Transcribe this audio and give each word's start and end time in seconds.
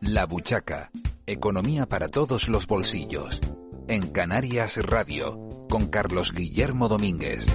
La 0.00 0.26
Buchaca. 0.26 0.90
Economía 1.26 1.86
para 1.86 2.08
todos 2.08 2.48
los 2.48 2.66
bolsillos. 2.66 3.40
En 3.88 4.08
Canarias 4.08 4.76
Radio, 4.76 5.66
con 5.68 5.86
Carlos 5.88 6.32
Guillermo 6.32 6.88
Domínguez. 6.88 7.46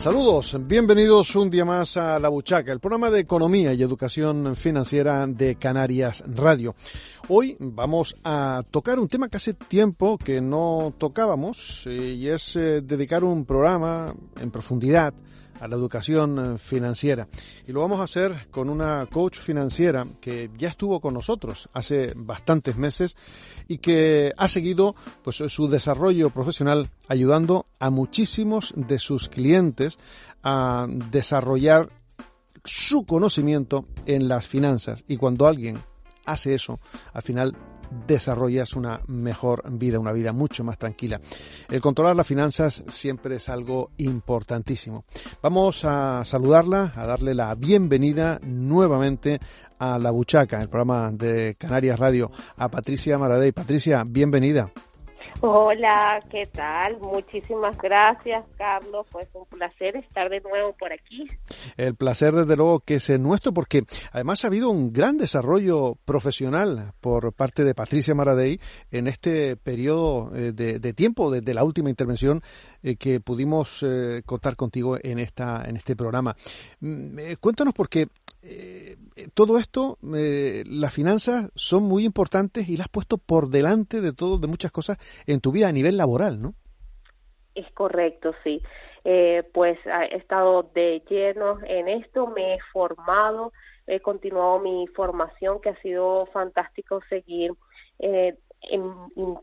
Saludos, 0.00 0.56
bienvenidos 0.58 1.36
un 1.36 1.50
día 1.50 1.66
más 1.66 1.98
a 1.98 2.18
La 2.18 2.30
Buchaca, 2.30 2.72
el 2.72 2.80
programa 2.80 3.10
de 3.10 3.20
economía 3.20 3.74
y 3.74 3.82
educación 3.82 4.56
financiera 4.56 5.26
de 5.26 5.56
Canarias 5.56 6.24
Radio. 6.26 6.74
Hoy 7.28 7.54
vamos 7.60 8.16
a 8.24 8.62
tocar 8.70 8.98
un 8.98 9.08
tema 9.08 9.28
que 9.28 9.36
hace 9.36 9.52
tiempo 9.52 10.16
que 10.16 10.40
no 10.40 10.94
tocábamos 10.96 11.86
eh, 11.86 12.14
y 12.14 12.28
es 12.28 12.56
eh, 12.56 12.80
dedicar 12.80 13.24
un 13.24 13.44
programa 13.44 14.14
en 14.40 14.50
profundidad 14.50 15.12
a 15.60 15.68
la 15.68 15.76
educación 15.76 16.54
eh, 16.54 16.58
financiera. 16.58 17.28
Y 17.66 17.72
lo 17.72 17.80
vamos 17.80 18.00
a 18.00 18.04
hacer 18.04 18.48
con 18.50 18.68
una 18.68 19.06
coach 19.06 19.38
financiera 19.38 20.06
que 20.20 20.50
ya 20.56 20.68
estuvo 20.68 21.00
con 21.00 21.14
nosotros 21.14 21.68
hace 21.72 22.12
bastantes 22.16 22.76
meses 22.76 23.16
y 23.68 23.78
que 23.78 24.32
ha 24.36 24.48
seguido 24.48 24.94
pues 25.22 25.36
su 25.36 25.68
desarrollo 25.68 26.30
profesional 26.30 26.90
ayudando 27.08 27.66
a 27.78 27.90
muchísimos 27.90 28.72
de 28.76 28.98
sus 28.98 29.28
clientes 29.28 29.98
a 30.42 30.86
desarrollar 30.88 31.88
su 32.64 33.04
conocimiento 33.04 33.86
en 34.06 34.28
las 34.28 34.46
finanzas 34.46 35.04
y 35.08 35.16
cuando 35.16 35.46
alguien 35.46 35.78
hace 36.24 36.54
eso, 36.54 36.80
al 37.12 37.22
final 37.22 37.56
desarrollas 38.06 38.74
una 38.74 39.00
mejor 39.06 39.62
vida, 39.70 39.98
una 39.98 40.12
vida 40.12 40.32
mucho 40.32 40.64
más 40.64 40.78
tranquila. 40.78 41.20
El 41.68 41.80
controlar 41.80 42.16
las 42.16 42.26
finanzas 42.26 42.82
siempre 42.88 43.36
es 43.36 43.48
algo 43.48 43.90
importantísimo. 43.98 45.04
Vamos 45.42 45.84
a 45.84 46.24
saludarla, 46.24 46.92
a 46.94 47.06
darle 47.06 47.34
la 47.34 47.54
bienvenida 47.54 48.40
nuevamente 48.42 49.40
a 49.78 49.98
La 49.98 50.10
Buchaca, 50.10 50.60
el 50.60 50.68
programa 50.68 51.10
de 51.12 51.56
Canarias 51.58 51.98
Radio, 51.98 52.30
a 52.56 52.68
Patricia 52.68 53.18
Maradei. 53.18 53.52
Patricia, 53.52 54.04
bienvenida. 54.06 54.70
Hola, 55.40 56.18
¿qué 56.30 56.46
tal? 56.46 56.98
Muchísimas 57.00 57.76
gracias, 57.78 58.44
Carlos. 58.58 59.06
Pues 59.10 59.28
un 59.32 59.46
placer 59.46 59.96
estar 59.96 60.28
de 60.28 60.40
nuevo 60.40 60.74
por 60.74 60.92
aquí. 60.92 61.26
El 61.76 61.94
placer, 61.94 62.34
desde 62.34 62.56
luego, 62.56 62.80
que 62.80 62.96
es 62.96 63.08
nuestro, 63.18 63.52
porque 63.52 63.84
además 64.12 64.44
ha 64.44 64.48
habido 64.48 64.70
un 64.70 64.92
gran 64.92 65.16
desarrollo 65.16 65.96
profesional 66.04 66.92
por 67.00 67.32
parte 67.32 67.64
de 67.64 67.74
Patricia 67.74 68.14
Maradei 68.14 68.60
en 68.90 69.06
este 69.06 69.56
periodo 69.56 70.34
eh, 70.34 70.52
de, 70.52 70.92
tiempo, 70.92 71.30
desde 71.30 71.54
la 71.54 71.64
última 71.64 71.90
intervención 71.90 72.42
eh, 72.82 72.96
que 72.96 73.20
pudimos 73.20 73.82
eh, 73.82 74.22
contar 74.26 74.56
contigo 74.56 74.98
en, 75.02 75.18
esta, 75.18 75.64
en 75.66 75.76
este 75.76 75.96
programa. 75.96 76.36
Mm, 76.80 77.34
cuéntanos, 77.40 77.74
porque 77.74 78.08
todo 79.34 79.58
esto, 79.58 79.98
las 80.00 80.94
finanzas 80.94 81.50
son 81.54 81.82
muy 81.82 82.06
importantes 82.06 82.70
y 82.70 82.78
las 82.78 82.86
has 82.86 82.90
puesto 82.90 83.18
por 83.18 83.50
delante 83.50 84.00
de 84.00 84.14
todo, 84.14 84.38
de 84.38 84.46
muchas 84.46 84.70
cosas 84.70 84.96
en 85.26 85.40
tu 85.40 85.52
vida 85.52 85.68
a 85.68 85.72
nivel 85.72 85.96
laboral, 85.96 86.40
¿no? 86.40 86.54
Es 87.54 87.70
correcto, 87.72 88.34
sí. 88.44 88.62
Eh, 89.04 89.42
pues 89.54 89.78
he 89.86 90.16
estado 90.16 90.62
de 90.74 91.02
lleno 91.08 91.58
en 91.64 91.88
esto, 91.88 92.26
me 92.26 92.54
he 92.54 92.58
formado, 92.72 93.52
he 93.86 94.00
continuado 94.00 94.60
mi 94.60 94.86
formación, 94.88 95.60
que 95.60 95.70
ha 95.70 95.80
sido 95.80 96.26
fantástico 96.26 97.00
seguir 97.08 97.52
eh, 97.98 98.36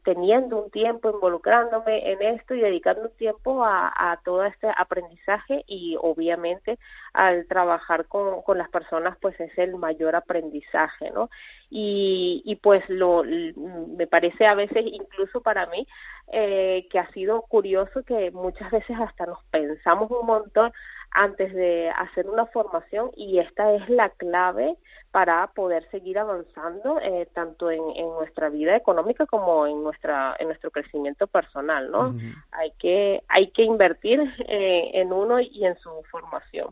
teniendo 0.03 0.63
un 0.63 0.69
tiempo, 0.69 1.09
involucrándome 1.09 2.11
en 2.11 2.21
esto 2.21 2.53
y 2.53 2.61
dedicando 2.61 3.09
tiempo 3.09 3.63
a, 3.65 4.19
todo 4.23 4.43
este 4.43 4.67
aprendizaje 4.77 5.63
y 5.65 5.97
obviamente 5.99 6.77
al 7.13 7.47
trabajar 7.47 8.05
con 8.05 8.57
las 8.57 8.69
personas 8.69 9.17
pues 9.19 9.39
es 9.39 9.57
el 9.57 9.75
mayor 9.75 10.15
aprendizaje, 10.15 11.09
¿no? 11.09 11.29
Y, 11.69 12.41
y 12.45 12.55
pues 12.55 12.87
lo, 12.87 13.23
me 13.23 14.07
parece 14.07 14.45
a 14.45 14.55
veces 14.55 14.85
incluso 14.85 15.41
para 15.41 15.65
mí 15.67 15.85
eh, 16.31 16.87
que 16.89 16.99
ha 16.99 17.09
sido 17.11 17.41
curioso 17.43 18.03
que 18.03 18.31
muchas 18.31 18.71
veces 18.71 18.97
hasta 18.99 19.25
nos 19.25 19.43
pensamos 19.45 20.11
un 20.11 20.25
montón 20.25 20.71
antes 21.11 21.53
de 21.53 21.89
hacer 21.89 22.27
una 22.27 22.45
formación 22.47 23.11
y 23.15 23.39
esta 23.39 23.73
es 23.73 23.89
la 23.89 24.09
clave 24.09 24.75
para 25.11 25.47
poder 25.47 25.89
seguir 25.89 26.19
avanzando 26.19 26.99
eh, 27.01 27.27
tanto 27.33 27.71
en, 27.71 27.81
nuestra 28.19 28.49
vida 28.49 28.75
económica 28.75 29.25
como 29.25 29.65
en 29.65 29.83
nuestra 29.83 30.35
en 30.39 30.47
nuestro 30.47 30.69
crecimiento 30.69 31.27
personal 31.27 31.89
no 31.91 32.15
hay 32.51 32.71
que 32.77 33.23
hay 33.27 33.51
que 33.51 33.63
invertir 33.63 34.19
eh, 34.47 34.91
en 34.93 35.13
uno 35.13 35.39
y 35.39 35.65
en 35.65 35.77
su 35.79 35.89
formación. 36.11 36.67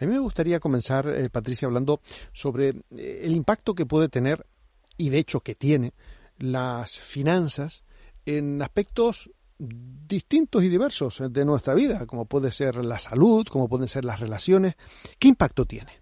A 0.00 0.04
mí 0.04 0.12
me 0.12 0.18
gustaría 0.18 0.60
comenzar 0.60 1.08
eh, 1.08 1.30
Patricia 1.30 1.66
hablando 1.66 2.00
sobre 2.32 2.70
el 2.90 3.34
impacto 3.34 3.74
que 3.74 3.86
puede 3.86 4.08
tener 4.08 4.37
y 4.98 5.08
de 5.08 5.18
hecho 5.18 5.40
que 5.40 5.54
tiene 5.54 5.94
las 6.38 7.00
finanzas 7.00 7.84
en 8.26 8.60
aspectos 8.60 9.30
distintos 9.58 10.62
y 10.62 10.68
diversos 10.68 11.22
de 11.32 11.44
nuestra 11.44 11.74
vida, 11.74 12.06
como 12.06 12.26
puede 12.26 12.52
ser 12.52 12.76
la 12.84 12.98
salud, 12.98 13.46
como 13.50 13.68
pueden 13.68 13.88
ser 13.88 14.04
las 14.04 14.20
relaciones. 14.20 14.76
¿Qué 15.18 15.28
impacto 15.28 15.64
tiene? 15.64 15.92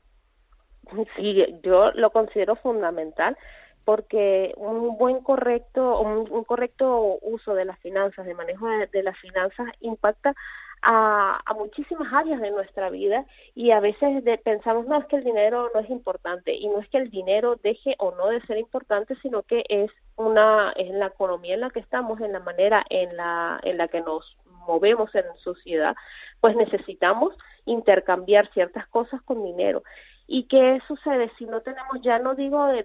Sí, 1.16 1.44
yo 1.62 1.90
lo 1.92 2.10
considero 2.10 2.56
fundamental 2.56 3.36
porque 3.84 4.52
un 4.56 4.98
buen 4.98 5.20
correcto 5.20 6.00
un, 6.00 6.44
correcto 6.44 7.18
uso 7.22 7.54
de 7.54 7.64
las 7.64 7.78
finanzas, 7.78 8.26
de 8.26 8.34
manejo 8.34 8.66
de, 8.68 9.02
las 9.02 9.18
finanzas 9.18 9.68
impacta 9.80 10.34
a, 10.82 11.40
a, 11.44 11.54
muchísimas 11.54 12.12
áreas 12.12 12.40
de 12.40 12.50
nuestra 12.50 12.90
vida 12.90 13.24
y 13.54 13.70
a 13.70 13.80
veces 13.80 14.22
pensamos 14.44 14.86
no 14.86 14.98
es 14.98 15.06
que 15.06 15.16
el 15.16 15.24
dinero 15.24 15.70
no 15.74 15.80
es 15.80 15.90
importante 15.90 16.54
y 16.54 16.68
no 16.68 16.80
es 16.80 16.88
que 16.88 16.98
el 16.98 17.10
dinero 17.10 17.56
deje 17.62 17.94
o 17.98 18.12
no 18.12 18.28
de 18.28 18.40
ser 18.42 18.58
importante 18.58 19.16
sino 19.22 19.42
que 19.42 19.64
es 19.68 19.90
una 20.16 20.72
en 20.76 20.98
la 20.98 21.06
economía 21.06 21.54
en 21.54 21.60
la 21.60 21.70
que 21.70 21.80
estamos 21.80 22.20
en 22.20 22.32
la 22.32 22.40
manera 22.40 22.84
en 22.90 23.16
la 23.16 23.60
en 23.62 23.78
la 23.78 23.88
que 23.88 24.00
nos 24.00 24.36
movemos 24.66 25.14
en 25.14 25.24
sociedad 25.42 25.94
pues 26.40 26.56
necesitamos 26.56 27.34
intercambiar 27.64 28.50
ciertas 28.52 28.86
cosas 28.88 29.20
con 29.22 29.44
dinero 29.44 29.82
¿Y 30.28 30.48
qué 30.48 30.80
sucede 30.88 31.30
si 31.38 31.46
no 31.46 31.60
tenemos, 31.60 32.00
ya 32.02 32.18
no 32.18 32.34
digo 32.34 32.66
de, 32.66 32.82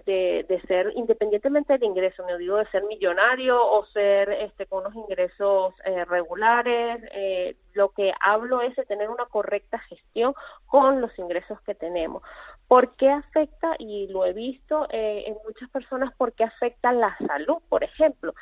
de, 0.48 0.60
ser 0.68 0.92
independientemente 0.94 1.72
del 1.72 1.82
ingreso, 1.82 2.24
no 2.24 2.38
digo 2.38 2.56
de 2.58 2.66
ser 2.66 2.84
millonario 2.84 3.60
o 3.60 3.84
ser 3.86 4.30
este 4.30 4.66
con 4.66 4.86
unos 4.86 4.94
ingresos 4.94 5.74
eh, 5.84 6.04
regulares, 6.04 7.02
eh, 7.12 7.56
lo 7.72 7.88
que 7.88 8.12
hablo 8.20 8.60
es 8.60 8.76
de 8.76 8.84
tener 8.84 9.10
una 9.10 9.26
correcta 9.26 9.80
gestión 9.80 10.34
con 10.66 11.00
los 11.00 11.18
ingresos 11.18 11.60
que 11.62 11.74
tenemos. 11.74 12.22
¿Por 12.68 12.94
qué 12.94 13.10
afecta? 13.10 13.74
Y 13.76 14.06
lo 14.06 14.24
he 14.24 14.32
visto 14.32 14.86
eh, 14.90 15.24
en 15.26 15.36
muchas 15.44 15.68
personas, 15.70 16.14
¿por 16.16 16.34
qué 16.34 16.44
afecta 16.44 16.92
la 16.92 17.16
salud, 17.26 17.58
por 17.68 17.82
ejemplo? 17.82 18.34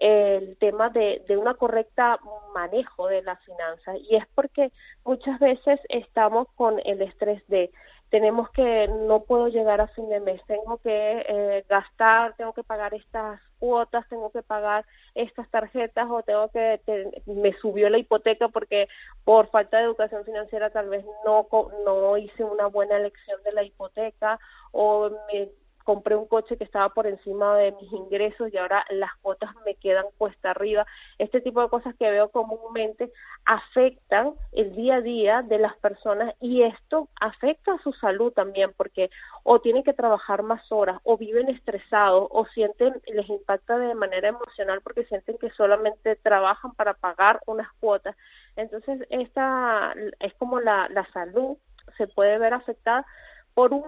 el 0.00 0.56
tema 0.58 0.90
de, 0.90 1.24
de 1.26 1.36
una 1.36 1.54
correcta 1.54 2.20
manejo 2.54 3.08
de 3.08 3.20
las 3.22 3.44
finanzas 3.44 3.96
y 4.08 4.14
es 4.14 4.24
porque 4.32 4.70
muchas 5.04 5.40
veces 5.40 5.80
estamos 5.88 6.46
con 6.54 6.80
el 6.84 7.02
estrés 7.02 7.44
de 7.48 7.72
tenemos 8.10 8.50
que, 8.50 8.88
no 8.88 9.20
puedo 9.24 9.48
llegar 9.48 9.80
a 9.80 9.88
fin 9.88 10.08
de 10.08 10.20
mes, 10.20 10.40
tengo 10.46 10.78
que 10.78 11.24
eh, 11.28 11.64
gastar, 11.68 12.34
tengo 12.36 12.52
que 12.52 12.64
pagar 12.64 12.94
estas 12.94 13.40
cuotas, 13.58 14.08
tengo 14.08 14.30
que 14.30 14.42
pagar 14.42 14.86
estas 15.14 15.48
tarjetas 15.50 16.08
o 16.10 16.22
tengo 16.22 16.48
que, 16.48 16.80
me 17.26 17.52
subió 17.54 17.90
la 17.90 17.98
hipoteca 17.98 18.48
porque 18.48 18.88
por 19.24 19.50
falta 19.50 19.78
de 19.78 19.84
educación 19.84 20.24
financiera 20.24 20.70
tal 20.70 20.88
vez 20.88 21.04
no, 21.24 21.46
no 21.84 22.16
hice 22.16 22.44
una 22.44 22.66
buena 22.66 22.96
elección 22.96 23.42
de 23.42 23.52
la 23.52 23.62
hipoteca 23.62 24.38
o 24.72 25.10
me 25.32 25.50
compré 25.88 26.16
un 26.16 26.26
coche 26.26 26.58
que 26.58 26.64
estaba 26.64 26.90
por 26.90 27.06
encima 27.06 27.56
de 27.56 27.72
mis 27.72 27.90
ingresos 27.94 28.52
y 28.52 28.58
ahora 28.58 28.84
las 28.90 29.16
cuotas 29.22 29.54
me 29.64 29.74
quedan 29.74 30.04
cuesta 30.18 30.50
arriba. 30.50 30.86
Este 31.16 31.40
tipo 31.40 31.62
de 31.62 31.70
cosas 31.70 31.94
que 31.98 32.10
veo 32.10 32.28
comúnmente 32.28 33.10
afectan 33.46 34.34
el 34.52 34.76
día 34.76 34.96
a 34.96 35.00
día 35.00 35.40
de 35.40 35.56
las 35.56 35.74
personas 35.78 36.34
y 36.42 36.60
esto 36.60 37.08
afecta 37.18 37.72
a 37.72 37.78
su 37.78 37.94
salud 37.94 38.34
también 38.34 38.74
porque 38.76 39.08
o 39.44 39.62
tienen 39.62 39.82
que 39.82 39.94
trabajar 39.94 40.42
más 40.42 40.70
horas 40.70 41.00
o 41.04 41.16
viven 41.16 41.48
estresados 41.48 42.28
o 42.32 42.44
sienten, 42.44 43.00
les 43.06 43.26
impacta 43.30 43.78
de 43.78 43.94
manera 43.94 44.28
emocional 44.28 44.82
porque 44.82 45.06
sienten 45.06 45.38
que 45.38 45.48
solamente 45.52 46.16
trabajan 46.16 46.74
para 46.74 46.92
pagar 46.92 47.40
unas 47.46 47.72
cuotas. 47.80 48.14
Entonces, 48.56 49.06
esta 49.08 49.94
es 50.20 50.34
como 50.34 50.60
la, 50.60 50.86
la 50.90 51.10
salud 51.14 51.56
se 51.96 52.06
puede 52.08 52.36
ver 52.36 52.52
afectada 52.52 53.06
por 53.54 53.72
un 53.72 53.84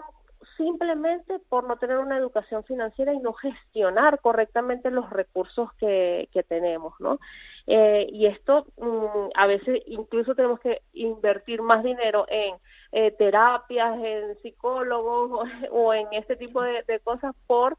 simplemente 0.56 1.38
por 1.49 1.64
no 1.64 1.76
tener 1.76 1.99
una 1.99 2.17
educación 2.17 2.64
financiera 2.64 3.12
y 3.12 3.19
no 3.19 3.32
gestionar 3.32 4.20
correctamente 4.20 4.91
los 4.91 5.11
recursos 5.11 5.73
que, 5.75 6.29
que 6.32 6.43
tenemos, 6.43 6.94
¿no? 7.00 7.19
Eh, 7.67 8.08
y 8.11 8.26
esto 8.26 8.67
mm, 8.79 9.31
a 9.35 9.47
veces 9.47 9.82
incluso 9.87 10.35
tenemos 10.35 10.61
que 10.61 10.82
invertir 10.93 11.62
más 11.62 11.85
dinero 11.85 12.26
en 12.29 12.56
eh, 12.93 13.12
terapias, 13.12 13.99
en 14.02 14.37
psicólogos 14.43 15.49
o, 15.70 15.94
en 15.94 16.08
este 16.12 16.37
tipo 16.37 16.62
de, 16.62 16.82
cosas 17.05 17.35
por 17.46 17.76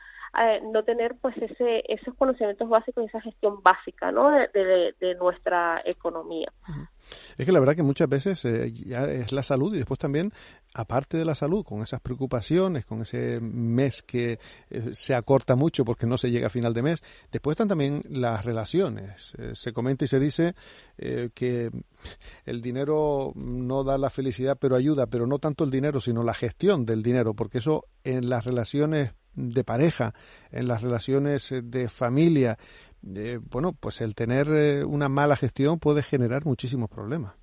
no 0.71 0.83
tener 0.83 1.15
pues 1.21 1.35
ese 1.37 1.83
esos 1.87 2.15
conocimientos 2.15 2.69
básicos 2.69 3.03
y 3.03 3.07
esa 3.07 3.21
gestión 3.21 3.61
básica, 3.61 4.11
¿no? 4.11 4.31
De, 4.31 4.95
de 4.99 5.15
nuestra 5.15 5.81
economía. 5.85 6.51
Es 7.37 7.45
que 7.45 7.51
la 7.51 7.59
verdad 7.59 7.75
que 7.75 7.83
muchas 7.83 8.07
veces 8.09 8.43
eh, 8.45 8.71
ya 8.71 9.05
es 9.05 9.31
la 9.31 9.43
salud 9.43 9.73
y 9.73 9.77
después 9.77 9.99
también, 9.99 10.31
aparte 10.73 11.17
de 11.17 11.25
la 11.25 11.35
salud, 11.35 11.63
con 11.65 11.81
esas 11.81 12.01
preocupaciones, 12.01 12.85
con 12.85 13.01
ese 13.01 13.39
mes 13.39 14.01
que 14.03 14.39
eh, 14.69 14.89
se 14.91 15.15
acorta 15.15 15.55
mucho 15.55 15.83
porque 15.83 16.05
no 16.05 16.17
se 16.17 16.29
llega 16.29 16.47
a 16.47 16.51
final 16.51 16.73
de 16.73 16.83
mes, 16.83 17.03
después 17.31 17.55
están 17.55 17.67
también 17.67 18.01
las 18.09 18.45
relaciones. 18.45 19.33
Eh, 19.37 19.51
se 19.53 19.73
comenta 19.73 20.05
y 20.05 20.07
se 20.07 20.19
dice 20.19 20.55
que 21.33 21.71
el 22.45 22.61
dinero 22.61 23.31
no 23.35 23.83
da 23.83 23.97
la 23.97 24.09
felicidad, 24.09 24.57
pero 24.59 24.75
ayuda, 24.75 25.07
pero 25.07 25.25
no 25.25 25.39
tanto 25.39 25.63
el 25.63 25.71
dinero, 25.71 25.99
sino 25.99 26.23
la 26.23 26.33
gestión 26.33 26.85
del 26.85 27.01
dinero, 27.01 27.33
porque 27.33 27.57
eso 27.57 27.85
en 28.03 28.29
las 28.29 28.45
relaciones 28.45 29.13
de 29.33 29.63
pareja, 29.63 30.13
en 30.51 30.67
las 30.67 30.81
relaciones 30.81 31.53
de 31.63 31.89
familia, 31.89 32.57
bueno, 33.51 33.73
pues 33.79 34.01
el 34.01 34.15
tener 34.15 34.47
eh, 34.49 34.83
una 34.85 35.09
mala 35.09 35.35
gestión 35.35 35.79
puede 35.79 36.03
generar 36.03 36.45
muchísimos 36.45 36.89
problemas. 36.89 37.33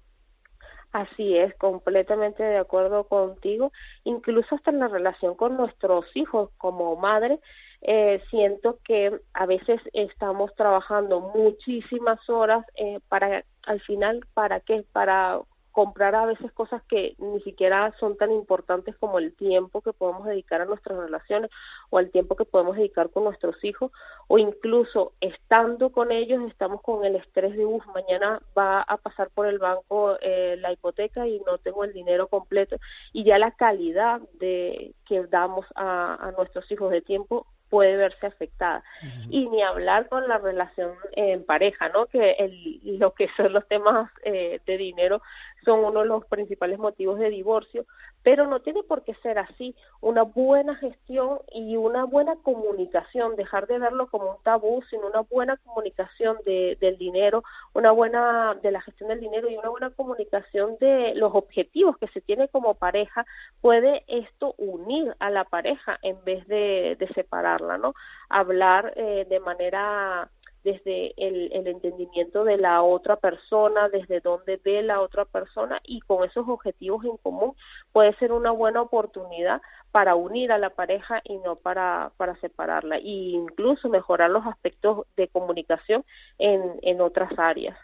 Así 0.92 1.36
es, 1.36 1.54
completamente 1.56 2.42
de 2.42 2.58
acuerdo 2.58 3.04
contigo. 3.04 3.72
Incluso 4.04 4.54
hasta 4.54 4.70
en 4.70 4.78
la 4.78 4.88
relación 4.88 5.34
con 5.34 5.56
nuestros 5.56 6.04
hijos 6.16 6.50
como 6.56 6.96
madre, 6.96 7.40
eh, 7.82 8.22
siento 8.30 8.78
que 8.84 9.20
a 9.34 9.46
veces 9.46 9.80
estamos 9.92 10.54
trabajando 10.54 11.20
muchísimas 11.20 12.18
horas 12.28 12.64
eh, 12.74 13.00
para, 13.08 13.44
al 13.66 13.80
final, 13.82 14.24
¿para 14.32 14.60
qué? 14.60 14.84
Para 14.92 15.40
comprar 15.72 16.14
a 16.14 16.26
veces 16.26 16.50
cosas 16.52 16.82
que 16.88 17.14
ni 17.18 17.40
siquiera 17.42 17.94
son 18.00 18.16
tan 18.16 18.32
importantes 18.32 18.96
como 18.96 19.18
el 19.18 19.34
tiempo 19.34 19.80
que 19.80 19.92
podemos 19.92 20.26
dedicar 20.26 20.60
a 20.60 20.64
nuestras 20.64 20.98
relaciones 20.98 21.50
o 21.90 22.00
el 22.00 22.10
tiempo 22.10 22.36
que 22.36 22.44
podemos 22.44 22.76
dedicar 22.76 23.10
con 23.10 23.24
nuestros 23.24 23.62
hijos 23.64 23.92
o 24.26 24.38
incluso 24.38 25.12
estando 25.20 25.90
con 25.90 26.10
ellos 26.10 26.42
estamos 26.48 26.82
con 26.82 27.04
el 27.04 27.16
estrés 27.16 27.56
de 27.56 27.64
uff 27.64 27.86
mañana 27.94 28.40
va 28.56 28.82
a 28.82 28.96
pasar 28.96 29.30
por 29.30 29.46
el 29.46 29.58
banco 29.58 30.16
eh, 30.20 30.56
la 30.58 30.72
hipoteca 30.72 31.26
y 31.26 31.40
no 31.46 31.58
tengo 31.58 31.84
el 31.84 31.92
dinero 31.92 32.28
completo 32.28 32.76
y 33.12 33.24
ya 33.24 33.38
la 33.38 33.52
calidad 33.52 34.20
de 34.34 34.94
que 35.06 35.24
damos 35.26 35.66
a, 35.74 36.14
a 36.20 36.32
nuestros 36.32 36.70
hijos 36.72 36.90
de 36.90 37.02
tiempo 37.02 37.46
puede 37.68 37.96
verse 37.96 38.26
afectada. 38.26 38.82
Y 39.30 39.46
ni 39.48 39.62
hablar 39.62 40.08
con 40.08 40.26
la 40.28 40.38
relación 40.38 40.92
en 41.12 41.44
pareja, 41.44 41.88
¿no? 41.90 42.06
Que 42.06 42.32
el, 42.32 42.98
lo 42.98 43.12
que 43.12 43.28
son 43.36 43.52
los 43.52 43.66
temas 43.68 44.10
eh, 44.24 44.60
de 44.66 44.76
dinero 44.76 45.22
son 45.64 45.84
uno 45.84 46.00
de 46.00 46.06
los 46.06 46.24
principales 46.26 46.78
motivos 46.78 47.18
de 47.18 47.30
divorcio, 47.30 47.84
pero 48.22 48.46
no 48.46 48.60
tiene 48.60 48.82
por 48.82 49.02
qué 49.02 49.14
ser 49.22 49.38
así. 49.38 49.74
Una 50.00 50.22
buena 50.22 50.74
gestión 50.76 51.40
y 51.52 51.76
una 51.76 52.04
buena 52.04 52.36
comunicación, 52.36 53.36
dejar 53.36 53.66
de 53.66 53.78
verlo 53.78 54.08
como 54.08 54.32
un 54.32 54.42
tabú, 54.42 54.82
sino 54.90 55.06
una 55.06 55.20
buena 55.20 55.56
comunicación 55.58 56.36
de, 56.44 56.76
del 56.80 56.98
dinero, 56.98 57.42
una 57.74 57.90
buena 57.90 58.54
de 58.62 58.70
la 58.70 58.80
gestión 58.80 59.08
del 59.08 59.20
dinero 59.20 59.48
y 59.48 59.56
una 59.56 59.68
buena 59.68 59.90
comunicación 59.90 60.76
de 60.80 61.14
los 61.14 61.34
objetivos 61.34 61.96
que 61.98 62.08
se 62.08 62.20
tiene 62.20 62.48
como 62.48 62.74
pareja, 62.74 63.24
puede 63.60 64.04
esto 64.06 64.54
unir 64.58 65.14
a 65.20 65.30
la 65.30 65.44
pareja 65.44 65.98
en 66.02 66.22
vez 66.24 66.46
de, 66.48 66.96
de 66.98 67.08
separarla, 67.08 67.78
¿no? 67.78 67.94
Hablar 68.28 68.92
eh, 68.96 69.26
de 69.28 69.40
manera 69.40 70.30
desde 70.72 71.14
el, 71.16 71.50
el, 71.52 71.66
entendimiento 71.66 72.44
de 72.44 72.58
la 72.58 72.82
otra 72.82 73.16
persona, 73.16 73.88
desde 73.88 74.20
dónde 74.20 74.60
ve 74.62 74.82
la 74.82 75.00
otra 75.00 75.24
persona 75.24 75.80
y 75.82 76.00
con 76.00 76.24
esos 76.24 76.46
objetivos 76.46 77.04
en 77.04 77.16
común 77.16 77.54
puede 77.92 78.14
ser 78.16 78.32
una 78.32 78.50
buena 78.50 78.82
oportunidad 78.82 79.62
para 79.92 80.14
unir 80.14 80.52
a 80.52 80.58
la 80.58 80.70
pareja 80.70 81.22
y 81.24 81.38
no 81.38 81.56
para, 81.56 82.12
para 82.18 82.36
separarla 82.40 82.96
e 82.96 83.32
incluso 83.32 83.88
mejorar 83.88 84.30
los 84.30 84.46
aspectos 84.46 85.06
de 85.16 85.28
comunicación 85.28 86.04
en, 86.38 86.60
en 86.82 87.00
otras 87.00 87.30
áreas. 87.38 87.78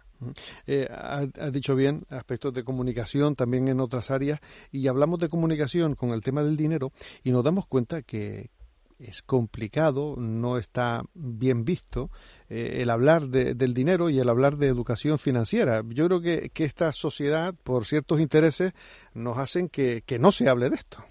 Eh, 0.66 0.86
has 0.90 1.52
dicho 1.52 1.74
bien, 1.74 2.04
aspectos 2.10 2.52
de 2.52 2.64
comunicación 2.64 3.34
también 3.34 3.68
en 3.68 3.80
otras 3.80 4.10
áreas, 4.10 4.40
y 4.70 4.88
hablamos 4.88 5.18
de 5.18 5.28
comunicación 5.28 5.94
con 5.94 6.10
el 6.10 6.22
tema 6.22 6.42
del 6.42 6.56
dinero 6.56 6.92
y 7.22 7.30
nos 7.30 7.44
damos 7.44 7.66
cuenta 7.66 8.02
que, 8.02 8.50
es 8.98 9.22
complicado, 9.22 10.14
no 10.16 10.58
está 10.58 11.02
bien 11.14 11.64
visto 11.64 12.10
eh, 12.48 12.82
el 12.82 12.90
hablar 12.90 13.22
del 13.22 13.74
dinero 13.74 14.10
y 14.10 14.18
el 14.18 14.28
hablar 14.28 14.56
de 14.56 14.68
educación 14.68 15.18
financiera. 15.18 15.82
Yo 15.88 16.06
creo 16.06 16.20
que, 16.20 16.50
que 16.50 16.64
esta 16.64 16.92
sociedad, 16.92 17.54
por 17.62 17.84
ciertos 17.84 18.20
intereses, 18.20 18.72
nos 19.14 19.38
hacen 19.38 19.68
que, 19.68 20.02
que 20.06 20.18
no 20.18 20.32
se 20.32 20.48
hable 20.48 20.70
de 20.70 20.76
esto. 20.76 21.04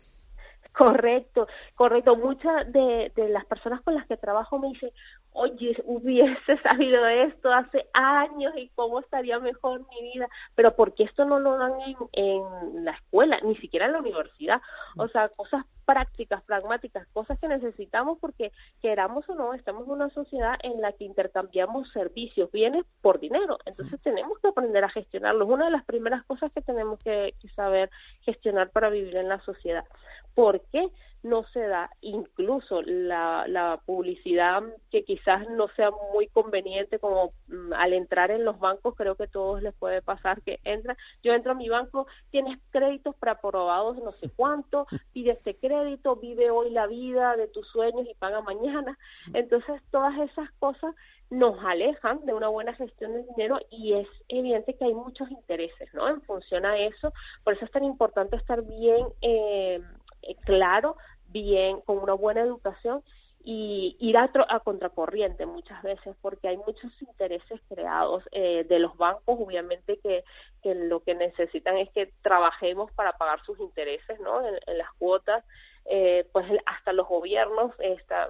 Correcto, 0.73 1.47
correcto. 1.75 2.15
Muchas 2.15 2.71
de, 2.71 3.11
de 3.15 3.29
las 3.29 3.45
personas 3.45 3.81
con 3.81 3.93
las 3.93 4.07
que 4.07 4.17
trabajo 4.17 4.57
me 4.57 4.69
dicen, 4.69 4.89
oye, 5.31 5.75
hubiese 5.85 6.57
sabido 6.63 7.05
esto 7.07 7.51
hace 7.51 7.85
años 7.93 8.53
y 8.57 8.69
cómo 8.75 8.99
estaría 8.99 9.39
mejor 9.39 9.81
mi 9.89 10.13
vida, 10.13 10.27
pero 10.55 10.75
porque 10.75 11.03
esto 11.03 11.25
no 11.25 11.39
lo 11.39 11.57
dan 11.57 11.73
en, 11.81 11.95
en 12.13 12.85
la 12.85 12.91
escuela, 12.91 13.39
ni 13.43 13.55
siquiera 13.57 13.85
en 13.85 13.93
la 13.93 13.99
universidad. 13.99 14.61
O 14.97 15.07
sea, 15.07 15.29
cosas 15.29 15.63
prácticas, 15.85 16.43
pragmáticas, 16.43 17.07
cosas 17.13 17.39
que 17.39 17.47
necesitamos 17.47 18.17
porque 18.19 18.51
queramos 18.81 19.27
o 19.29 19.35
no, 19.35 19.53
estamos 19.53 19.85
en 19.85 19.91
una 19.91 20.09
sociedad 20.09 20.55
en 20.63 20.81
la 20.81 20.91
que 20.93 21.05
intercambiamos 21.05 21.91
servicios, 21.91 22.51
bienes 22.51 22.85
por 23.01 23.19
dinero. 23.19 23.57
Entonces 23.65 23.99
tenemos 24.01 24.39
que 24.39 24.47
aprender 24.47 24.83
a 24.83 24.89
gestionarlo. 24.89 25.45
Es 25.45 25.51
una 25.51 25.65
de 25.65 25.71
las 25.71 25.85
primeras 25.85 26.23
cosas 26.25 26.51
que 26.51 26.61
tenemos 26.61 26.99
que, 26.99 27.35
que 27.41 27.49
saber 27.49 27.89
gestionar 28.21 28.69
para 28.69 28.89
vivir 28.89 29.15
en 29.17 29.29
la 29.29 29.39
sociedad. 29.41 29.85
¿Por 30.33 30.61
qué? 30.71 30.89
No 31.23 31.43
se 31.53 31.61
da 31.61 31.89
incluso 32.01 32.81
la, 32.81 33.45
la 33.47 33.81
publicidad 33.85 34.61
que 34.91 35.03
quizás 35.03 35.49
no 35.49 35.67
sea 35.69 35.89
muy 36.13 36.27
conveniente 36.27 36.99
como 36.99 37.33
mm, 37.47 37.73
al 37.73 37.93
entrar 37.93 38.29
en 38.31 38.45
los 38.45 38.59
bancos 38.59 38.95
creo 38.95 39.15
que 39.15 39.23
a 39.23 39.27
todos 39.27 39.61
les 39.61 39.73
puede 39.73 40.01
pasar 40.01 40.41
que 40.41 40.59
entra. 40.63 40.97
Yo 41.23 41.33
entro 41.33 41.53
a 41.53 41.55
mi 41.55 41.69
banco 41.69 42.07
tienes 42.29 42.59
créditos 42.71 43.15
preaprobados 43.15 43.97
no 43.97 44.11
sé 44.13 44.29
cuánto 44.35 44.85
pide 45.13 45.31
este 45.31 45.55
crédito 45.55 46.17
vive 46.17 46.51
hoy 46.51 46.69
la 46.69 46.87
vida 46.87 47.35
de 47.37 47.47
tus 47.47 47.67
sueños 47.67 48.05
y 48.09 48.13
paga 48.15 48.41
mañana. 48.41 48.97
Entonces 49.33 49.81
todas 49.91 50.19
esas 50.19 50.51
cosas 50.59 50.93
nos 51.29 51.57
alejan 51.63 52.23
de 52.25 52.33
una 52.33 52.47
buena 52.47 52.73
gestión 52.73 53.13
del 53.13 53.25
dinero 53.35 53.59
y 53.69 53.93
es 53.93 54.07
evidente 54.27 54.75
que 54.75 54.85
hay 54.85 54.93
muchos 54.93 55.29
intereses 55.31 55.91
no 55.93 56.07
en 56.07 56.21
función 56.21 56.65
a 56.65 56.77
eso 56.77 57.11
por 57.43 57.53
eso 57.53 57.65
es 57.65 57.71
tan 57.71 57.83
importante 57.83 58.35
estar 58.35 58.61
bien 58.61 59.07
eh, 59.21 59.81
eh 60.21 60.35
claro 60.45 60.95
bien, 61.33 61.81
con 61.81 61.97
una 61.97 62.13
buena 62.13 62.41
educación 62.41 63.03
y 63.43 63.97
ir 63.99 64.17
a, 64.17 64.31
a, 64.47 64.59
contracorriente 64.61 65.45
muchas 65.45 65.83
veces 65.83 66.15
porque 66.21 66.47
hay 66.47 66.57
muchos 66.57 66.89
intereses 67.01 67.59
creados 67.67 68.23
eh, 68.31 68.65
de 68.69 68.79
los 68.79 68.95
bancos 68.95 69.37
obviamente 69.37 69.99
que, 69.99 70.23
lo 70.63 71.01
que 71.01 71.13
necesitan 71.13 71.75
es 71.75 71.89
que 71.89 72.13
trabajemos 72.21 72.89
para 72.93 73.17
pagar 73.17 73.43
sus 73.43 73.59
intereses 73.59 74.17
no 74.21 74.47
en, 74.47 74.77
las 74.77 74.89
cuotas 74.97 75.43
eh, 75.85 76.25
pues 76.31 76.45
hasta 76.65 76.93
los 76.93 77.05
gobiernos 77.05 77.73
está, 77.79 78.29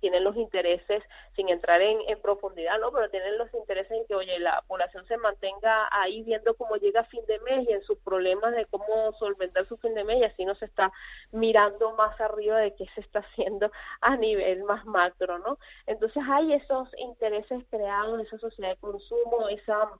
tienen 0.00 0.24
los 0.24 0.36
intereses, 0.36 1.02
sin 1.34 1.48
entrar 1.48 1.80
en, 1.80 1.98
en, 2.08 2.20
profundidad, 2.20 2.78
¿no? 2.80 2.90
Pero 2.92 3.10
tienen 3.10 3.38
los 3.38 3.52
intereses 3.54 3.92
en 3.92 4.06
que, 4.06 4.14
oye, 4.14 4.38
la 4.38 4.62
población 4.66 5.06
se 5.06 5.16
mantenga 5.16 5.88
ahí 5.90 6.22
viendo 6.22 6.54
cómo 6.54 6.76
llega 6.76 7.04
fin 7.04 7.24
de 7.26 7.38
mes 7.40 7.68
y 7.68 7.72
en 7.72 7.82
sus 7.82 7.98
problemas 7.98 8.54
de 8.54 8.66
cómo 8.66 9.12
solventar 9.18 9.66
su 9.66 9.76
fin 9.78 9.94
de 9.94 10.04
mes 10.04 10.18
y 10.18 10.24
así 10.24 10.44
no 10.44 10.54
se 10.54 10.66
está 10.66 10.92
mirando 11.32 11.92
más 11.92 12.20
arriba 12.20 12.58
de 12.58 12.74
qué 12.74 12.86
se 12.94 13.00
está 13.00 13.20
haciendo 13.20 13.70
a 14.00 14.16
nivel 14.16 14.64
más 14.64 14.84
macro, 14.86 15.38
¿no? 15.38 15.58
Entonces 15.86 16.22
hay 16.28 16.52
esos 16.52 16.88
intereses 16.98 17.62
creados, 17.70 18.20
esa 18.20 18.38
sociedad 18.38 18.70
de 18.70 18.76
consumo, 18.76 19.48
esa 19.48 19.90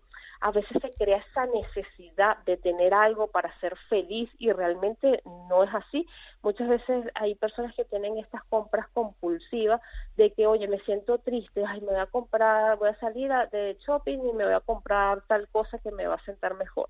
a 0.40 0.50
veces 0.50 0.80
se 0.80 0.92
crea 0.94 1.18
esa 1.18 1.46
necesidad 1.46 2.38
de 2.44 2.56
tener 2.56 2.92
algo 2.92 3.28
para 3.28 3.58
ser 3.60 3.76
feliz 3.88 4.30
y 4.38 4.52
realmente 4.52 5.22
no 5.48 5.64
es 5.64 5.74
así. 5.74 6.06
Muchas 6.42 6.68
veces 6.68 7.06
hay 7.14 7.34
personas 7.34 7.74
que 7.74 7.84
tienen 7.84 8.18
estas 8.18 8.44
compras 8.44 8.86
compulsivas 8.92 9.80
de 10.16 10.32
que, 10.32 10.46
oye, 10.46 10.66
me 10.68 10.78
siento 10.80 11.18
triste, 11.18 11.64
ay, 11.66 11.80
me 11.80 11.88
voy 11.88 12.00
a 12.00 12.06
comprar, 12.06 12.78
voy 12.78 12.88
a 12.88 12.98
salir 12.98 13.30
de 13.52 13.76
shopping 13.86 14.18
y 14.18 14.32
me 14.32 14.44
voy 14.44 14.54
a 14.54 14.60
comprar 14.60 15.22
tal 15.26 15.48
cosa 15.48 15.78
que 15.78 15.90
me 15.90 16.06
va 16.06 16.14
a 16.14 16.24
sentar 16.24 16.54
mejor 16.54 16.88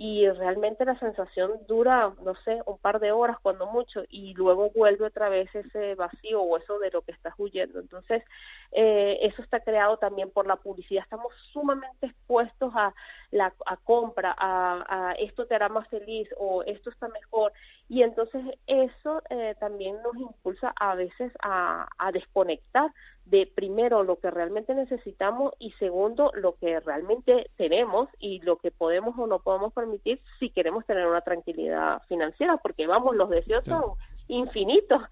y 0.00 0.30
realmente 0.30 0.84
la 0.84 0.96
sensación 1.00 1.54
dura, 1.66 2.12
no 2.22 2.36
sé, 2.44 2.62
un 2.66 2.78
par 2.78 3.00
de 3.00 3.10
horas 3.10 3.36
cuando 3.42 3.66
mucho 3.66 4.04
y 4.08 4.32
luego 4.34 4.70
vuelve 4.70 5.04
otra 5.04 5.28
vez 5.28 5.52
ese 5.52 5.96
vacío 5.96 6.40
o 6.40 6.56
eso 6.56 6.78
de 6.78 6.92
lo 6.92 7.02
que 7.02 7.10
estás 7.10 7.34
huyendo. 7.36 7.80
Entonces, 7.80 8.22
eh, 8.70 9.18
eso 9.22 9.42
está 9.42 9.58
creado 9.58 9.96
también 9.96 10.30
por 10.30 10.46
la 10.46 10.54
publicidad. 10.54 11.02
Estamos 11.02 11.34
sumamente 11.52 12.06
expuestos 12.06 12.72
a 12.76 12.94
la 13.32 13.52
a 13.66 13.76
compra, 13.76 14.36
a, 14.38 15.16
esto 15.18 15.46
te 15.46 15.56
hará 15.56 15.68
más 15.68 15.88
feliz 15.88 16.28
o 16.38 16.62
esto 16.62 16.90
está 16.90 17.08
mejor 17.08 17.52
y 17.88 18.02
entonces 18.02 18.42
eso 18.68 19.20
eh, 19.30 19.56
también 19.58 20.00
nos 20.02 20.16
impulsa 20.16 20.72
a 20.78 20.94
veces 20.94 21.32
a, 21.42 21.88
a 21.98 22.12
desconectar 22.12 22.92
de 23.30 23.46
primero 23.46 24.02
lo 24.04 24.18
que 24.18 24.30
realmente 24.30 24.74
necesitamos 24.74 25.52
y 25.58 25.72
segundo 25.72 26.32
lo 26.34 26.56
que 26.56 26.80
realmente 26.80 27.50
tenemos 27.56 28.08
y 28.18 28.40
lo 28.40 28.56
que 28.56 28.70
podemos 28.70 29.18
o 29.18 29.26
no 29.26 29.40
podemos 29.40 29.72
permitir 29.72 30.20
si 30.38 30.50
queremos 30.50 30.86
tener 30.86 31.06
una 31.06 31.20
tranquilidad 31.20 32.02
financiera, 32.08 32.56
porque 32.56 32.86
vamos, 32.86 33.14
los 33.16 33.28
deseos 33.28 33.64
son 33.64 33.82
infinitos, 34.28 35.02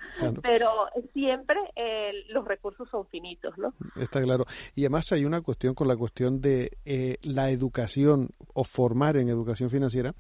pero 0.42 0.70
siempre 1.12 1.58
eh, 1.75 2.12
los 2.28 2.46
recursos 2.46 2.88
son 2.90 3.06
finitos, 3.06 3.56
¿no? 3.58 3.73
Está 3.96 4.20
claro. 4.20 4.44
Y 4.75 4.82
además 4.82 5.11
hay 5.12 5.25
una 5.25 5.40
cuestión 5.40 5.75
con 5.75 5.88
la 5.88 5.96
cuestión 5.96 6.40
de 6.40 6.73
eh, 6.85 7.16
la 7.23 7.50
educación 7.50 8.30
o 8.52 8.64
formar 8.64 9.16
en 9.16 9.28
educación 9.28 9.70
financiera 9.70 10.14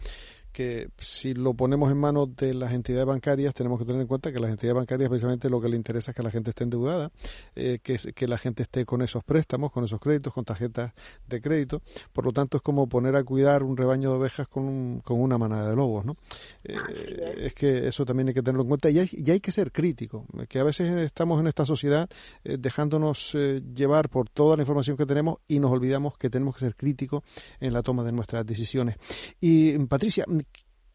que 0.56 0.88
si 0.96 1.34
lo 1.34 1.52
ponemos 1.52 1.92
en 1.92 1.98
manos 1.98 2.34
de 2.34 2.54
las 2.54 2.72
entidades 2.72 3.04
bancarias, 3.04 3.52
tenemos 3.52 3.78
que 3.78 3.84
tener 3.84 4.00
en 4.00 4.06
cuenta 4.06 4.32
que 4.32 4.38
las 4.38 4.50
entidades 4.50 4.74
bancarias 4.74 5.10
precisamente 5.10 5.50
lo 5.50 5.60
que 5.60 5.68
le 5.68 5.76
interesa 5.76 6.12
es 6.12 6.16
que 6.16 6.22
la 6.22 6.30
gente 6.30 6.48
esté 6.48 6.64
endeudada, 6.64 7.12
eh, 7.54 7.78
que, 7.82 7.98
que 8.14 8.26
la 8.26 8.38
gente 8.38 8.62
esté 8.62 8.86
con 8.86 9.02
esos 9.02 9.22
préstamos, 9.22 9.70
con 9.70 9.84
esos 9.84 10.00
créditos, 10.00 10.32
con 10.32 10.46
tarjetas 10.46 10.94
de 11.26 11.42
crédito. 11.42 11.82
Por 12.10 12.24
lo 12.24 12.32
tanto, 12.32 12.56
es 12.56 12.62
como 12.62 12.88
poner 12.88 13.16
a 13.16 13.22
cuidar 13.22 13.62
un 13.62 13.76
rebaño 13.76 14.08
de 14.12 14.16
ovejas 14.16 14.48
con, 14.48 15.00
con 15.00 15.20
una 15.20 15.36
manada 15.36 15.68
de 15.68 15.76
lobos, 15.76 16.06
¿no? 16.06 16.16
Eh, 16.64 17.34
es 17.36 17.52
que 17.52 17.88
eso 17.88 18.06
también 18.06 18.28
hay 18.28 18.34
que 18.34 18.42
tenerlo 18.42 18.62
en 18.62 18.68
cuenta 18.68 18.88
y 18.88 18.98
hay, 18.98 19.10
y 19.12 19.30
hay 19.30 19.40
que 19.40 19.52
ser 19.52 19.70
crítico, 19.72 20.24
que 20.48 20.58
a 20.58 20.64
veces 20.64 20.90
estamos 21.02 21.38
en 21.38 21.48
esta 21.48 21.66
sociedad 21.66 22.08
eh, 22.44 22.56
dejándonos 22.58 23.34
llevar 23.34 24.08
por 24.08 24.30
toda 24.30 24.56
la 24.56 24.62
información 24.62 24.96
que 24.96 25.04
tenemos 25.04 25.40
y 25.46 25.58
nos 25.58 25.70
olvidamos 25.70 26.16
que 26.16 26.30
tenemos 26.30 26.54
que 26.54 26.60
ser 26.60 26.76
críticos 26.76 27.24
en 27.60 27.74
la 27.74 27.82
toma 27.82 28.04
de 28.04 28.12
nuestras 28.12 28.46
decisiones. 28.46 28.96
Y 29.38 29.78
Patricia, 29.86 30.24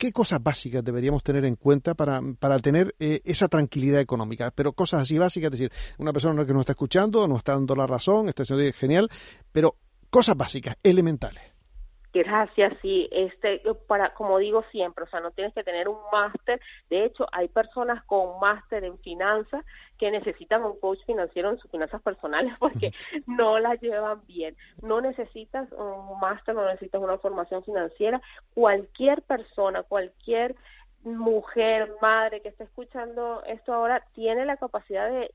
¿Qué 0.01 0.11
cosas 0.11 0.41
básicas 0.41 0.83
deberíamos 0.83 1.21
tener 1.21 1.45
en 1.45 1.55
cuenta 1.55 1.93
para, 1.93 2.19
para 2.39 2.57
tener 2.57 2.95
eh, 2.97 3.21
esa 3.23 3.47
tranquilidad 3.47 4.01
económica? 4.01 4.49
Pero 4.49 4.73
cosas 4.73 5.01
así 5.03 5.19
básicas, 5.19 5.53
es 5.53 5.59
decir, 5.59 5.71
una 5.99 6.11
persona 6.11 6.43
que 6.43 6.53
nos 6.53 6.61
está 6.61 6.71
escuchando, 6.71 7.27
nos 7.27 7.37
está 7.37 7.51
dando 7.51 7.75
la 7.75 7.85
razón, 7.85 8.27
está 8.27 8.43
siendo 8.43 8.65
genial, 8.73 9.11
pero 9.51 9.75
cosas 10.09 10.35
básicas, 10.35 10.75
elementales. 10.81 11.50
Gracias, 12.13 12.73
sí, 12.81 13.07
este, 13.09 13.61
para, 13.87 14.13
como 14.13 14.37
digo 14.37 14.63
siempre, 14.71 15.05
o 15.05 15.07
sea, 15.07 15.21
no 15.21 15.31
tienes 15.31 15.53
que 15.53 15.63
tener 15.63 15.87
un 15.87 15.97
máster. 16.11 16.59
De 16.89 17.05
hecho, 17.05 17.25
hay 17.31 17.47
personas 17.47 18.03
con 18.03 18.37
máster 18.41 18.83
en 18.83 18.97
finanzas 18.99 19.63
que 19.97 20.11
necesitan 20.11 20.63
un 20.65 20.77
coach 20.77 20.99
financiero 21.05 21.49
en 21.49 21.57
sus 21.57 21.71
finanzas 21.71 22.01
personales 22.01 22.53
porque 22.59 22.91
no 23.27 23.59
las 23.59 23.79
llevan 23.79 24.25
bien. 24.25 24.57
No 24.81 24.99
necesitas 24.99 25.71
un 25.71 26.19
máster, 26.19 26.53
no 26.53 26.65
necesitas 26.65 27.01
una 27.01 27.17
formación 27.17 27.63
financiera. 27.63 28.21
Cualquier 28.53 29.21
persona, 29.21 29.83
cualquier 29.83 30.55
mujer, 31.03 31.93
madre 32.01 32.41
que 32.41 32.49
esté 32.49 32.65
escuchando 32.65 33.41
esto 33.45 33.73
ahora, 33.73 34.05
tiene 34.13 34.45
la 34.45 34.57
capacidad 34.57 35.09
de 35.09 35.33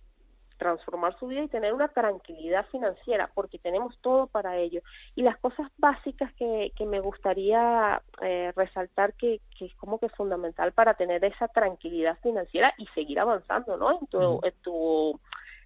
transformar 0.56 1.18
su 1.18 1.26
vida 1.26 1.42
y 1.42 1.48
tener 1.48 1.72
una 1.72 1.88
tranquilidad 1.88 2.66
financiera, 2.66 3.30
porque 3.34 3.58
tenemos 3.58 3.98
todo 4.00 4.26
para 4.26 4.56
ello. 4.56 4.80
Y 5.14 5.22
las 5.22 5.38
cosas 5.38 5.70
básicas 5.78 6.32
que, 6.34 6.72
que 6.76 6.86
me 6.86 7.00
gustaría 7.00 8.02
eh, 8.22 8.52
resaltar 8.56 9.14
que, 9.14 9.40
que, 9.58 9.66
es 9.66 9.74
como 9.76 9.98
que 9.98 10.08
fundamental 10.10 10.72
para 10.72 10.94
tener 10.94 11.24
esa 11.24 11.48
tranquilidad 11.48 12.18
financiera 12.22 12.74
y 12.78 12.86
seguir 12.88 13.20
avanzando 13.20 13.76
¿no? 13.76 13.98
en 14.00 14.06
tu, 14.06 14.40
en 14.42 14.54
tu 14.62 15.20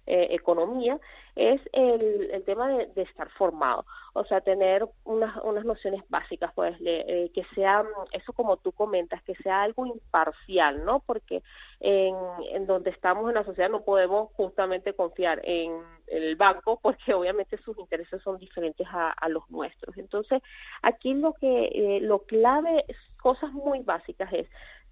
eh, 0.07 0.27
economía 0.31 0.99
es 1.35 1.61
el, 1.73 2.43
tema 2.45 2.67
de, 2.67 3.01
estar 3.01 3.29
formado, 3.31 3.85
o 4.13 4.25
sea, 4.25 4.41
tener 4.41 4.85
unas, 5.05 5.37
unas 5.43 5.63
nociones 5.63 6.03
básicas, 6.09 6.51
pues, 6.53 6.75
eh, 6.83 7.31
que 7.33 7.43
sea, 7.55 7.85
eso 8.11 8.33
como 8.33 8.57
tú 8.57 8.71
comentas, 8.71 9.21
que 9.23 9.35
sea 9.35 9.61
algo 9.61 9.85
imparcial, 9.85 10.83
¿no? 10.83 10.99
Porque 10.99 11.41
en, 11.79 12.15
en 12.51 12.65
donde 12.67 12.89
estamos 12.89 13.29
en 13.29 13.35
la 13.35 13.45
sociedad 13.45 13.69
no 13.69 13.83
podemos 13.83 14.31
justamente 14.33 14.93
confiar 14.93 15.41
en 15.43 15.81
el 16.11 16.35
banco 16.35 16.79
porque 16.81 17.13
obviamente 17.13 17.57
sus 17.57 17.77
intereses 17.77 18.21
son 18.21 18.37
diferentes 18.37 18.87
a, 18.91 19.11
a 19.11 19.29
los 19.29 19.49
nuestros. 19.49 19.97
Entonces, 19.97 20.41
aquí 20.81 21.13
lo 21.13 21.33
que, 21.33 21.65
eh, 21.73 21.99
lo 22.01 22.19
clave, 22.19 22.85
cosas 23.21 23.51
muy 23.53 23.79
básicas 23.79 24.31
es 24.33 24.47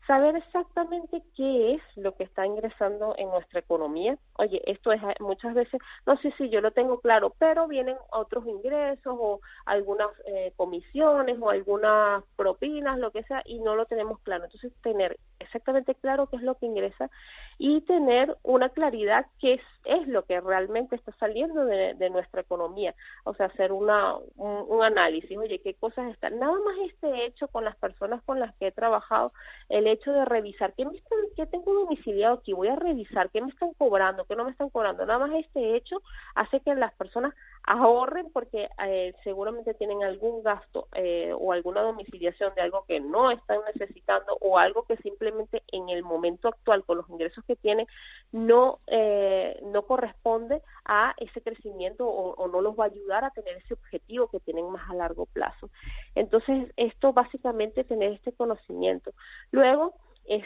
saber 0.09 0.35
exactamente 0.37 1.21
qué 1.35 1.75
es 1.75 1.81
lo 1.95 2.15
que 2.15 2.23
está 2.23 2.43
ingresando 2.43 3.13
en 3.19 3.29
nuestra 3.29 3.59
economía. 3.59 4.17
Oye, 4.39 4.59
esto 4.65 4.91
es 4.91 4.99
muchas 5.19 5.53
veces, 5.53 5.79
no 6.07 6.17
sé 6.17 6.33
si 6.35 6.49
yo 6.49 6.61
lo 6.61 6.71
tengo 6.71 6.99
claro, 6.99 7.35
pero 7.37 7.67
vienen 7.67 7.95
otros 8.11 8.43
ingresos 8.47 9.15
o 9.19 9.39
algunas 9.67 10.07
eh, 10.25 10.51
comisiones 10.55 11.37
o 11.39 11.51
algunas 11.51 12.23
propinas, 12.35 12.97
lo 12.97 13.11
que 13.11 13.21
sea, 13.25 13.43
y 13.45 13.59
no 13.59 13.75
lo 13.75 13.85
tenemos 13.85 14.19
claro. 14.21 14.45
Entonces, 14.45 14.73
tener 14.81 15.19
exactamente 15.37 15.93
claro 15.93 16.25
qué 16.25 16.37
es 16.37 16.41
lo 16.41 16.55
que 16.55 16.65
ingresa 16.65 17.11
y 17.59 17.81
tener 17.81 18.35
una 18.41 18.69
claridad 18.69 19.27
qué 19.39 19.61
es, 19.85 20.07
lo 20.07 20.23
que 20.23 20.41
realmente 20.41 20.95
está 20.95 21.11
saliendo 21.19 21.65
de, 21.65 21.93
de 21.93 22.09
nuestra 22.09 22.41
economía. 22.41 22.95
O 23.25 23.35
sea, 23.35 23.45
hacer 23.45 23.71
una, 23.71 24.15
un, 24.37 24.65
un, 24.67 24.83
análisis, 24.83 25.37
oye, 25.37 25.59
qué 25.59 25.75
cosas 25.75 26.11
están. 26.11 26.39
Nada 26.39 26.53
más 26.53 26.77
este 26.87 27.25
hecho 27.25 27.47
con 27.47 27.63
las 27.63 27.75
personas 27.75 28.23
con 28.23 28.39
las 28.39 28.55
que 28.55 28.67
he 28.67 28.71
trabajado, 28.71 29.33
el 29.67 29.85
hecho 29.87 29.98
de 30.05 30.25
revisar 30.25 30.73
qué, 30.75 30.85
me 30.85 30.95
están, 30.95 31.19
qué 31.35 31.45
tengo 31.45 31.73
domiciliado 31.73 32.35
aquí, 32.35 32.53
voy 32.53 32.69
a 32.69 32.75
revisar 32.75 33.29
qué 33.29 33.41
me 33.41 33.49
están 33.49 33.73
cobrando, 33.73 34.25
qué 34.25 34.35
no 34.35 34.45
me 34.45 34.51
están 34.51 34.69
cobrando. 34.69 35.05
Nada 35.05 35.19
más 35.19 35.31
este 35.33 35.75
hecho 35.75 36.01
hace 36.35 36.59
que 36.61 36.73
las 36.75 36.93
personas 36.93 37.33
ahorren 37.63 38.31
porque 38.31 38.69
eh, 38.85 39.13
seguramente 39.23 39.73
tienen 39.73 40.03
algún 40.03 40.41
gasto 40.43 40.87
eh, 40.93 41.33
o 41.37 41.51
alguna 41.51 41.81
domiciliación 41.81 42.53
de 42.55 42.61
algo 42.61 42.85
que 42.87 42.99
no 42.99 43.31
están 43.31 43.59
necesitando 43.73 44.37
o 44.41 44.57
algo 44.57 44.83
que 44.83 44.97
simplemente 44.97 45.63
en 45.71 45.89
el 45.89 46.03
momento 46.03 46.47
actual 46.47 46.83
con 46.83 46.97
los 46.97 47.09
ingresos 47.09 47.43
que 47.45 47.55
tienen 47.55 47.87
no 48.31 48.79
eh, 48.87 49.59
no 49.63 49.83
corresponde 49.83 50.61
a 50.85 51.13
ese 51.17 51.41
crecimiento 51.41 52.07
o, 52.07 52.33
o 52.33 52.47
no 52.47 52.61
los 52.61 52.77
va 52.77 52.85
a 52.85 52.87
ayudar 52.87 53.23
a 53.23 53.31
tener 53.31 53.57
ese 53.57 53.73
objetivo 53.73 54.27
que 54.27 54.39
tienen 54.39 54.69
más 54.71 54.89
a 54.89 54.95
largo 54.95 55.25
plazo. 55.27 55.69
Entonces, 56.15 56.71
esto 56.75 57.13
básicamente 57.13 57.83
tener 57.83 58.13
este 58.13 58.31
conocimiento. 58.33 59.11
Luego, 59.51 59.93
es 60.29 60.45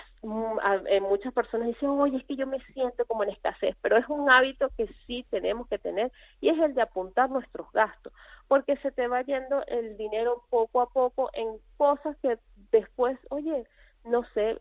eh, 0.88 1.02
muchas 1.02 1.34
personas 1.34 1.68
dicen, 1.68 1.90
oye, 1.90 2.18
es 2.18 2.24
que 2.24 2.38
yo 2.38 2.48
me 2.48 2.64
siento 2.68 3.06
como 3.06 3.24
en 3.24 3.32
escasez, 3.32 3.76
pero 3.82 3.98
es 3.98 4.08
un 4.08 4.30
hábito 4.30 4.70
que 4.78 4.88
sí 5.06 5.26
tenemos 5.30 5.68
que 5.68 5.78
tener 5.78 6.10
y 6.40 6.48
es 6.50 6.58
el 6.58 6.74
de 6.74 6.82
apuntar 6.82 7.30
nuestros 7.30 7.70
gastos, 7.74 8.14
porque 8.48 8.78
se 8.78 8.92
te 8.92 9.10
va 9.10 9.22
yendo 9.24 9.62
el 9.68 9.98
dinero 9.98 10.44
poco 10.50 10.80
a 10.80 10.90
poco 10.90 11.30
en 11.34 11.60
cosas 11.76 12.16
que 12.22 12.40
después, 12.72 13.20
oye, 13.30 13.68
no 14.06 14.24
sé, 14.34 14.58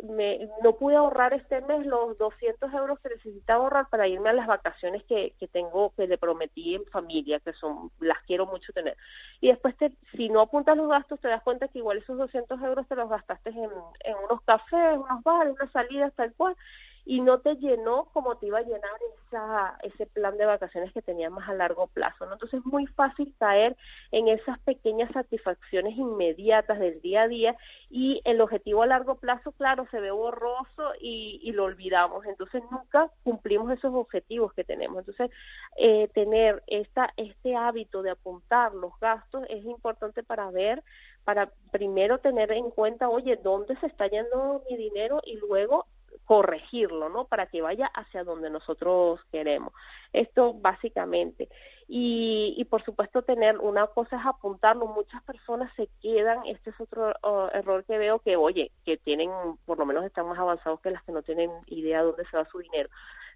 no 0.62 0.74
pude 0.74 0.96
ahorrar 0.96 1.32
este 1.34 1.60
mes 1.62 1.86
los 1.86 2.16
200 2.18 2.72
euros 2.74 2.98
que 3.00 3.10
necesitaba 3.10 3.64
ahorrar 3.64 3.88
para 3.88 4.08
irme 4.08 4.30
a 4.30 4.32
las 4.32 4.46
vacaciones 4.46 5.02
que, 5.04 5.34
que 5.38 5.48
tengo, 5.48 5.92
que 5.96 6.06
le 6.06 6.18
prometí 6.18 6.74
en 6.74 6.84
familia, 6.86 7.40
que 7.40 7.52
son, 7.54 7.90
las 8.00 8.18
quiero 8.24 8.46
mucho 8.46 8.72
tener. 8.72 8.96
Y 9.40 9.48
después, 9.48 9.76
te, 9.76 9.92
si 10.16 10.28
no 10.28 10.40
apuntas 10.40 10.76
los 10.76 10.88
gastos, 10.88 11.20
te 11.20 11.28
das 11.28 11.42
cuenta 11.42 11.68
que 11.68 11.78
igual 11.78 11.98
esos 11.98 12.18
200 12.18 12.60
euros 12.62 12.86
te 12.88 12.96
los 12.96 13.08
gastaste 13.08 13.50
en, 13.50 13.70
en 14.04 14.16
unos 14.24 14.42
cafés, 14.44 14.98
unos 14.98 15.22
bares, 15.22 15.54
unas 15.54 15.72
salidas, 15.72 16.12
tal 16.14 16.32
cual, 16.34 16.56
y 17.04 17.20
no 17.20 17.40
te 17.40 17.56
llenó 17.56 18.04
como 18.12 18.36
te 18.36 18.46
iba 18.46 18.58
a 18.58 18.62
llenar 18.62 18.98
esa, 19.26 19.78
ese 19.82 20.06
plan 20.06 20.36
de 20.36 20.46
vacaciones 20.46 20.92
que 20.92 21.02
tenías 21.02 21.32
más 21.32 21.48
a 21.48 21.54
largo 21.54 21.88
plazo. 21.88 22.26
¿no? 22.26 22.34
Entonces 22.34 22.60
es 22.60 22.66
muy 22.66 22.86
fácil 22.86 23.34
caer 23.38 23.76
en 24.12 24.28
esas 24.28 24.58
pequeñas 24.60 25.10
satisfacciones 25.12 25.96
inmediatas 25.96 26.78
del 26.78 27.00
día 27.00 27.22
a 27.22 27.28
día 27.28 27.56
y 27.90 28.20
el 28.24 28.40
objetivo 28.40 28.82
a 28.82 28.86
largo 28.86 29.16
plazo, 29.16 29.52
claro, 29.52 29.86
se 29.90 30.00
ve 30.00 30.10
borroso 30.12 30.92
y, 31.00 31.40
y 31.42 31.52
lo 31.52 31.64
olvidamos. 31.64 32.24
Entonces 32.26 32.62
nunca 32.70 33.10
cumplimos 33.24 33.72
esos 33.72 33.92
objetivos 33.94 34.52
que 34.52 34.64
tenemos. 34.64 35.00
Entonces 35.00 35.30
eh, 35.76 36.08
tener 36.14 36.62
esta, 36.68 37.12
este 37.16 37.56
hábito 37.56 38.02
de 38.02 38.10
apuntar 38.10 38.74
los 38.74 38.92
gastos 39.00 39.44
es 39.48 39.64
importante 39.64 40.22
para 40.22 40.50
ver 40.50 40.82
para 41.24 41.52
primero 41.70 42.18
tener 42.18 42.50
en 42.52 42.70
cuenta, 42.70 43.08
oye, 43.08 43.36
¿dónde 43.36 43.76
se 43.76 43.86
está 43.86 44.08
yendo 44.08 44.62
mi 44.68 44.76
dinero? 44.76 45.20
Y 45.24 45.36
luego 45.36 45.86
corregirlo, 46.24 47.08
¿no? 47.08 47.26
Para 47.26 47.46
que 47.46 47.62
vaya 47.62 47.86
hacia 47.86 48.24
donde 48.24 48.50
nosotros 48.50 49.20
queremos. 49.30 49.72
Esto 50.12 50.54
básicamente. 50.54 51.48
Y, 51.88 52.54
y 52.56 52.64
por 52.64 52.84
supuesto 52.84 53.22
tener 53.22 53.58
una 53.58 53.86
cosa 53.88 54.16
es 54.16 54.26
apuntarlo. 54.26 54.86
Muchas 54.86 55.22
personas 55.24 55.72
se 55.76 55.88
quedan, 56.00 56.46
este 56.46 56.70
es 56.70 56.80
otro 56.80 57.12
error 57.52 57.84
que 57.84 57.98
veo, 57.98 58.18
que 58.20 58.36
oye, 58.36 58.70
que 58.84 58.96
tienen, 58.96 59.30
por 59.66 59.78
lo 59.78 59.86
menos 59.86 60.04
están 60.04 60.26
más 60.26 60.38
avanzados 60.38 60.80
que 60.80 60.90
las 60.90 61.02
que 61.04 61.12
no 61.12 61.22
tienen 61.22 61.50
idea 61.66 61.98
de 61.98 62.06
dónde 62.06 62.24
se 62.30 62.36
va 62.36 62.44
su 62.46 62.58
dinero 62.58 62.88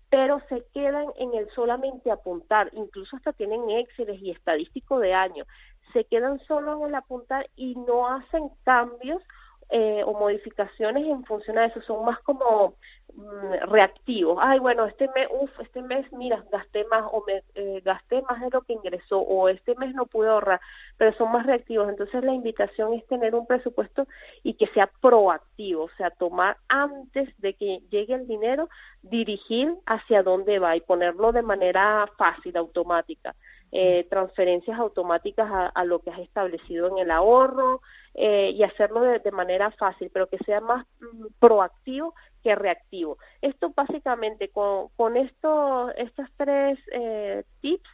pero 0.08 0.40
se 0.48 0.64
quedan 0.72 1.06
en 1.16 1.34
el 1.34 1.50
solamente 1.50 2.10
apuntar, 2.10 2.70
incluso 2.74 3.16
hasta 3.16 3.32
tienen 3.32 3.68
Excel 3.70 4.16
y 4.22 4.30
estadístico 4.30 5.00
de 5.00 5.14
año, 5.14 5.44
se 5.92 6.04
quedan 6.04 6.38
solo 6.40 6.76
en 6.78 6.88
el 6.88 6.94
apuntar 6.94 7.48
y 7.56 7.74
no 7.74 8.08
hacen 8.08 8.50
cambios 8.64 9.22
eh, 9.68 10.02
o 10.04 10.12
modificaciones 10.12 11.06
en 11.06 11.24
función 11.24 11.58
a 11.58 11.66
eso, 11.66 11.80
son 11.82 12.04
más 12.04 12.20
como 12.20 12.74
mm, 13.14 13.68
reactivos. 13.68 14.38
Ay, 14.40 14.60
bueno, 14.60 14.86
este 14.86 15.08
mes, 15.14 15.26
uff, 15.30 15.50
este 15.60 15.82
mes, 15.82 16.10
mira, 16.12 16.44
gasté 16.52 16.84
más 16.84 17.04
o 17.10 17.24
me 17.26 17.42
eh, 17.54 17.80
gasté 17.84 18.22
más 18.22 18.40
de 18.40 18.50
lo 18.50 18.62
que 18.62 18.74
ingresó 18.74 19.18
o 19.18 19.48
este 19.48 19.74
mes 19.74 19.92
no 19.94 20.06
pude 20.06 20.28
ahorrar, 20.28 20.60
pero 20.96 21.12
son 21.14 21.32
más 21.32 21.46
reactivos. 21.46 21.88
Entonces 21.88 22.22
la 22.22 22.32
invitación 22.32 22.94
es 22.94 23.04
tener 23.08 23.34
un 23.34 23.46
presupuesto 23.46 24.06
y 24.44 24.54
que 24.54 24.68
sea 24.68 24.88
proactivo, 25.00 25.84
o 25.84 25.90
sea, 25.96 26.10
tomar 26.10 26.58
antes 26.68 27.28
de 27.40 27.54
que 27.54 27.80
llegue 27.90 28.14
el 28.14 28.28
dinero, 28.28 28.68
dirigir 29.02 29.74
hacia 29.86 30.22
dónde 30.22 30.60
va 30.60 30.76
y 30.76 30.80
ponerlo 30.80 31.32
de 31.32 31.42
manera 31.42 32.08
fácil, 32.16 32.56
automática. 32.56 33.34
Eh, 33.72 34.06
transferencias 34.08 34.78
automáticas 34.78 35.50
a, 35.74 35.84
lo 35.84 35.98
que 35.98 36.10
has 36.10 36.20
establecido 36.20 36.86
en 36.88 36.98
el 36.98 37.10
ahorro 37.10 37.82
eh, 38.14 38.50
y 38.54 38.62
hacerlo 38.62 39.00
de, 39.00 39.30
manera 39.32 39.72
fácil, 39.72 40.08
pero 40.12 40.28
que 40.28 40.38
sea 40.38 40.60
más 40.60 40.86
mm, 41.00 41.26
proactivo 41.40 42.14
que 42.44 42.54
reactivo. 42.54 43.18
Esto 43.42 43.72
básicamente 43.74 44.50
con, 44.50 44.88
con 44.96 45.16
esto, 45.16 45.90
estas 45.96 46.30
tres 46.36 46.78
eh, 46.92 47.42
tips 47.60 47.88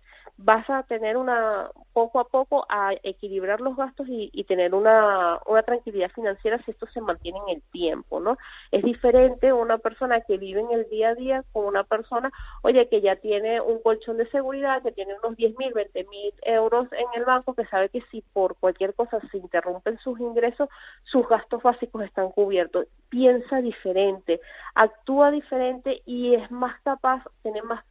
vas 0.44 0.68
a 0.68 0.82
tener 0.84 1.16
una 1.16 1.70
poco 1.92 2.20
a 2.20 2.24
poco 2.24 2.64
a 2.68 2.92
equilibrar 3.02 3.60
los 3.60 3.76
gastos 3.76 4.06
y, 4.08 4.30
tener 4.44 4.74
una, 4.74 5.38
una 5.46 5.62
tranquilidad 5.62 6.10
financiera 6.10 6.58
si 6.64 6.72
esto 6.72 6.86
se 6.86 7.00
mantiene 7.00 7.38
en 7.46 7.56
el 7.56 7.62
tiempo, 7.70 8.18
¿no? 8.20 8.36
Es 8.70 8.82
diferente 8.82 9.52
una 9.52 9.78
persona 9.78 10.20
que 10.22 10.36
vive 10.36 10.60
en 10.60 10.72
el 10.72 10.88
día 10.88 11.10
a 11.10 11.14
día 11.14 11.44
con 11.52 11.66
una 11.66 11.84
persona, 11.84 12.30
oye, 12.62 12.88
que 12.88 13.00
ya 13.00 13.16
tiene 13.16 13.60
un 13.60 13.80
colchón 13.80 14.16
de 14.16 14.28
seguridad, 14.30 14.82
que 14.82 14.92
tiene 14.92 15.14
unos 15.22 15.36
10 15.36 15.56
mil, 15.58 15.72
20 15.72 16.04
mil 16.04 16.34
euros 16.42 16.88
en 16.92 17.06
el 17.14 17.24
banco, 17.24 17.54
que 17.54 17.66
sabe 17.66 17.88
que 17.88 18.02
si 18.10 18.22
por 18.32 18.56
cualquier 18.56 18.94
cosa 18.94 19.20
se 19.30 19.38
interrumpen 19.38 19.98
sus 19.98 20.18
ingresos, 20.18 20.68
sus 21.04 21.26
gastos 21.28 21.62
básicos 21.62 22.02
están 22.04 22.30
cubiertos. 22.30 22.86
Piensa 23.08 23.60
diferente, 23.60 24.40
actúa 24.74 25.30
diferente 25.30 26.02
y 26.04 26.34
es 26.34 26.50
más 26.50 26.80
capaz, 26.82 27.22
tiene 27.42 27.62
más 27.62 27.84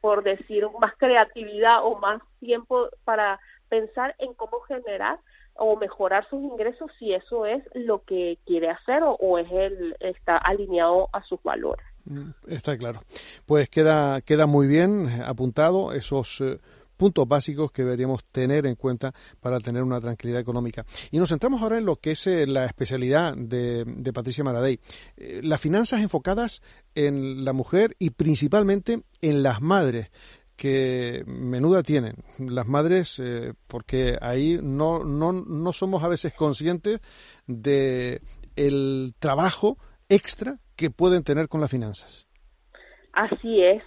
por 0.00 0.22
decir, 0.22 0.66
más 0.80 0.94
creatividad 0.96 1.84
o 1.84 1.98
más 1.98 2.20
tiempo 2.40 2.88
para 3.04 3.40
pensar 3.68 4.14
en 4.18 4.34
cómo 4.34 4.60
generar 4.60 5.18
o 5.54 5.76
mejorar 5.76 6.26
sus 6.28 6.42
ingresos 6.42 6.90
si 6.98 7.12
eso 7.12 7.46
es 7.46 7.62
lo 7.74 8.02
que 8.04 8.38
quiere 8.46 8.70
hacer 8.70 9.02
o, 9.04 9.38
es 9.38 9.50
el 9.50 9.96
está 10.00 10.36
alineado 10.36 11.08
a 11.12 11.22
sus 11.22 11.42
valores. 11.42 11.84
Mm, 12.04 12.30
está 12.48 12.76
claro. 12.76 13.00
Pues 13.46 13.68
queda 13.68 14.20
queda 14.22 14.46
muy 14.46 14.66
bien 14.66 15.22
apuntado 15.24 15.92
esos 15.92 16.40
eh, 16.40 16.58
puntos 17.02 17.26
básicos 17.26 17.72
que 17.72 17.82
deberíamos 17.82 18.22
tener 18.26 18.64
en 18.64 18.76
cuenta 18.76 19.12
para 19.40 19.58
tener 19.58 19.82
una 19.82 20.00
tranquilidad 20.00 20.40
económica. 20.40 20.84
Y 21.10 21.18
nos 21.18 21.30
centramos 21.30 21.60
ahora 21.60 21.78
en 21.78 21.84
lo 21.84 21.96
que 21.96 22.12
es 22.12 22.28
eh, 22.28 22.46
la 22.46 22.64
especialidad 22.64 23.34
de, 23.36 24.12
Patricia 24.14 24.44
Maradei. 24.44 24.78
Eh, 25.16 25.40
las 25.42 25.60
finanzas 25.60 26.00
enfocadas 26.00 26.62
en 26.94 27.44
la 27.44 27.52
mujer 27.52 27.96
y 27.98 28.10
principalmente 28.10 29.02
en 29.20 29.42
las 29.42 29.60
madres 29.60 30.12
que 30.54 31.24
menuda 31.26 31.82
tienen 31.82 32.14
las 32.38 32.68
madres 32.68 33.18
eh, 33.18 33.52
porque 33.66 34.16
ahí 34.20 34.60
no, 34.62 35.02
no, 35.02 35.32
no 35.32 35.72
somos 35.72 36.04
a 36.04 36.08
veces 36.08 36.34
conscientes 36.34 37.00
de 37.48 38.22
el 38.54 39.14
trabajo 39.18 39.76
extra 40.08 40.60
que 40.76 40.90
pueden 40.90 41.24
tener 41.24 41.48
con 41.48 41.60
las 41.60 41.70
finanzas. 41.72 42.28
Así 43.12 43.60
es 43.60 43.82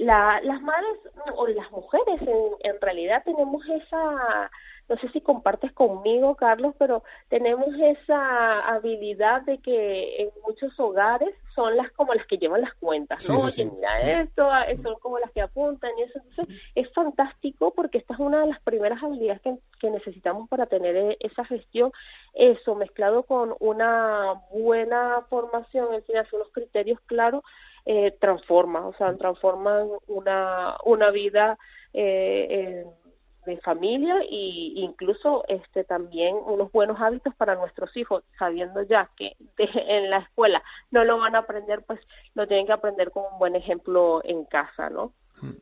la, 0.00 0.40
las 0.42 0.62
madres 0.62 0.98
o 1.36 1.46
las 1.46 1.70
mujeres 1.70 2.22
en, 2.22 2.72
en 2.72 2.80
realidad 2.80 3.22
tenemos 3.22 3.62
esa, 3.68 4.50
no 4.88 4.96
sé 4.96 5.10
si 5.10 5.20
compartes 5.20 5.72
conmigo, 5.72 6.34
Carlos, 6.36 6.74
pero 6.78 7.04
tenemos 7.28 7.68
esa 7.78 8.60
habilidad 8.66 9.42
de 9.42 9.58
que 9.58 10.22
en 10.22 10.30
muchos 10.46 10.78
hogares 10.80 11.34
son 11.54 11.76
las 11.76 11.90
como 11.92 12.14
las 12.14 12.26
que 12.26 12.38
llevan 12.38 12.62
las 12.62 12.72
cuentas, 12.76 13.28
¿no? 13.28 13.42
mira 13.44 14.22
esto, 14.22 14.48
son 14.82 14.98
como 15.00 15.18
las 15.18 15.30
que 15.32 15.42
apuntan 15.42 15.90
y 15.98 16.02
eso. 16.04 16.18
Entonces, 16.30 16.56
es 16.74 16.90
fantástico 16.94 17.74
porque 17.74 17.98
esta 17.98 18.14
es 18.14 18.20
una 18.20 18.40
de 18.40 18.46
las 18.46 18.60
primeras 18.62 19.02
habilidades 19.02 19.42
que, 19.42 19.58
que 19.80 19.90
necesitamos 19.90 20.48
para 20.48 20.64
tener 20.64 20.96
e, 20.96 21.16
esa 21.20 21.44
gestión. 21.44 21.92
Eso 22.32 22.74
mezclado 22.74 23.24
con 23.24 23.54
una 23.60 24.40
buena 24.50 25.26
formación 25.28 25.88
en 25.92 26.16
hace 26.16 26.36
unos 26.36 26.48
criterios 26.52 26.98
claros, 27.04 27.44
eh, 27.86 28.12
transforma, 28.20 28.86
o 28.86 28.94
sea, 28.94 29.16
transforman 29.16 29.88
una, 30.06 30.76
una 30.84 31.10
vida 31.10 31.58
eh, 31.92 32.84
de 33.46 33.56
familia 33.58 34.20
e 34.20 34.72
incluso 34.76 35.44
este 35.48 35.84
también 35.84 36.36
unos 36.46 36.70
buenos 36.72 37.00
hábitos 37.00 37.34
para 37.34 37.54
nuestros 37.54 37.96
hijos, 37.96 38.22
sabiendo 38.38 38.82
ya 38.82 39.10
que 39.16 39.36
en 39.58 40.10
la 40.10 40.18
escuela 40.18 40.62
no 40.90 41.04
lo 41.04 41.18
van 41.18 41.34
a 41.34 41.40
aprender, 41.40 41.82
pues 41.86 42.00
lo 42.34 42.46
tienen 42.46 42.66
que 42.66 42.72
aprender 42.72 43.10
con 43.10 43.24
un 43.32 43.38
buen 43.38 43.56
ejemplo 43.56 44.20
en 44.24 44.44
casa, 44.44 44.90
¿no? 44.90 45.14
Mm. 45.40 45.56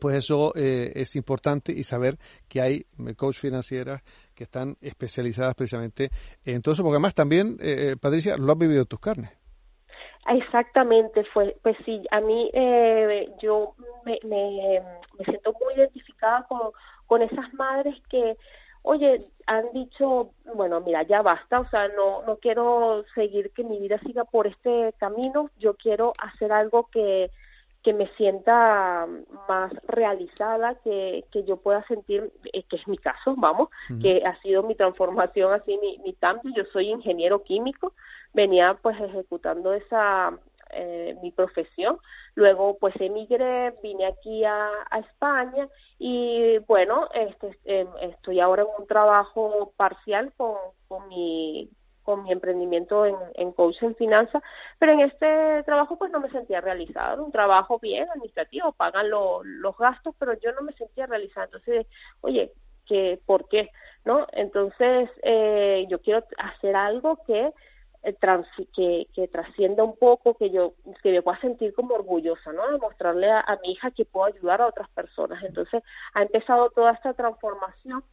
Pues 0.00 0.16
eso 0.16 0.52
eh, 0.54 0.92
es 0.94 1.16
importante 1.16 1.72
y 1.72 1.82
saber 1.82 2.18
que 2.48 2.60
hay 2.60 2.86
coach 3.16 3.36
financieras 3.36 4.02
que 4.34 4.44
están 4.44 4.76
especializadas 4.80 5.54
precisamente 5.54 6.10
en 6.44 6.60
todo 6.60 6.74
eso, 6.74 6.82
porque 6.82 6.96
además 6.96 7.14
también, 7.14 7.56
eh, 7.60 7.96
Patricia, 7.98 8.36
lo 8.36 8.52
has 8.52 8.58
vivido 8.58 8.84
tus 8.84 9.00
carnes. 9.00 9.30
Exactamente, 10.28 11.24
fue, 11.32 11.56
pues 11.62 11.76
sí, 11.84 12.02
a 12.10 12.20
mí 12.20 12.50
eh, 12.52 13.32
yo 13.40 13.74
me, 14.04 14.18
me, 14.24 14.82
me, 15.18 15.24
siento 15.24 15.52
muy 15.60 15.74
identificada 15.74 16.44
con, 16.48 16.72
con 17.06 17.22
esas 17.22 17.52
madres 17.54 17.94
que, 18.08 18.36
oye, 18.82 19.24
han 19.46 19.72
dicho, 19.72 20.30
bueno, 20.54 20.80
mira, 20.80 21.04
ya 21.04 21.22
basta, 21.22 21.60
o 21.60 21.68
sea, 21.68 21.88
no, 21.88 22.22
no 22.22 22.38
quiero 22.38 23.04
seguir 23.14 23.52
que 23.52 23.62
mi 23.62 23.78
vida 23.78 24.00
siga 24.00 24.24
por 24.24 24.48
este 24.48 24.92
camino, 24.98 25.50
yo 25.58 25.74
quiero 25.74 26.12
hacer 26.18 26.50
algo 26.50 26.88
que, 26.90 27.30
que 27.86 27.94
me 27.94 28.08
sienta 28.16 29.06
más 29.46 29.72
realizada, 29.86 30.74
que, 30.82 31.24
que 31.30 31.44
yo 31.44 31.56
pueda 31.58 31.86
sentir, 31.86 32.32
eh, 32.52 32.64
que 32.64 32.74
es 32.74 32.88
mi 32.88 32.98
caso, 32.98 33.36
vamos, 33.36 33.68
que 34.02 34.24
ha 34.26 34.36
sido 34.42 34.64
mi 34.64 34.74
transformación, 34.74 35.52
así 35.52 35.78
mi, 35.78 35.96
mi 35.98 36.12
cambio, 36.14 36.52
yo 36.52 36.64
soy 36.72 36.88
ingeniero 36.88 37.44
químico, 37.44 37.92
venía 38.34 38.76
pues 38.82 39.00
ejecutando 39.00 39.72
esa 39.72 40.36
eh, 40.70 41.16
mi 41.22 41.30
profesión. 41.30 41.98
Luego 42.34 42.76
pues 42.80 42.92
emigré, 43.00 43.72
vine 43.84 44.06
aquí 44.06 44.42
a, 44.42 44.68
a 44.90 44.98
España 44.98 45.68
y 46.00 46.58
bueno, 46.66 47.08
este, 47.14 47.56
em, 47.66 47.86
estoy 48.00 48.40
ahora 48.40 48.62
en 48.62 48.68
un 48.80 48.88
trabajo 48.88 49.72
parcial 49.76 50.32
con, 50.36 50.56
con 50.88 51.06
mi 51.06 51.70
con 52.06 52.22
mi 52.22 52.32
emprendimiento 52.32 53.04
en, 53.04 53.16
en 53.34 53.52
coach 53.52 53.82
en 53.82 53.96
finanzas, 53.96 54.42
pero 54.78 54.92
en 54.92 55.00
este 55.00 55.62
trabajo 55.64 55.98
pues 55.98 56.10
no 56.12 56.20
me 56.20 56.30
sentía 56.30 56.60
realizada, 56.60 57.20
un 57.20 57.32
trabajo 57.32 57.78
bien 57.80 58.08
administrativo, 58.08 58.72
pagan 58.72 59.10
los 59.10 59.76
gastos, 59.76 60.14
pero 60.18 60.32
yo 60.34 60.52
no 60.52 60.62
me 60.62 60.72
sentía 60.74 61.06
realizada. 61.06 61.46
Entonces, 61.46 61.86
oye, 62.20 62.52
que 62.86 63.20
¿por 63.26 63.48
qué? 63.48 63.70
¿No? 64.04 64.26
Entonces, 64.32 65.10
eh, 65.24 65.84
yo 65.90 66.00
quiero 66.00 66.24
hacer 66.38 66.76
algo 66.76 67.18
que 67.26 67.52
eh, 68.04 68.14
que, 68.72 69.08
que 69.12 69.26
trascienda 69.26 69.82
un 69.82 69.96
poco, 69.96 70.34
que 70.34 70.50
yo 70.50 70.74
que 71.02 71.10
me 71.10 71.22
pueda 71.22 71.40
sentir 71.40 71.74
como 71.74 71.96
orgullosa, 71.96 72.52
¿no? 72.52 72.70
De 72.70 72.78
mostrarle 72.78 73.28
a, 73.32 73.58
mi 73.64 73.72
hija 73.72 73.90
que 73.90 74.04
puedo 74.04 74.26
ayudar 74.26 74.60
a 74.60 74.68
otras 74.68 74.88
personas. 74.90 75.42
Entonces 75.42 75.82
ha 76.14 76.22
empezado 76.22 76.70
toda 76.70 76.92
esta 76.92 77.14
transformación 77.14 78.04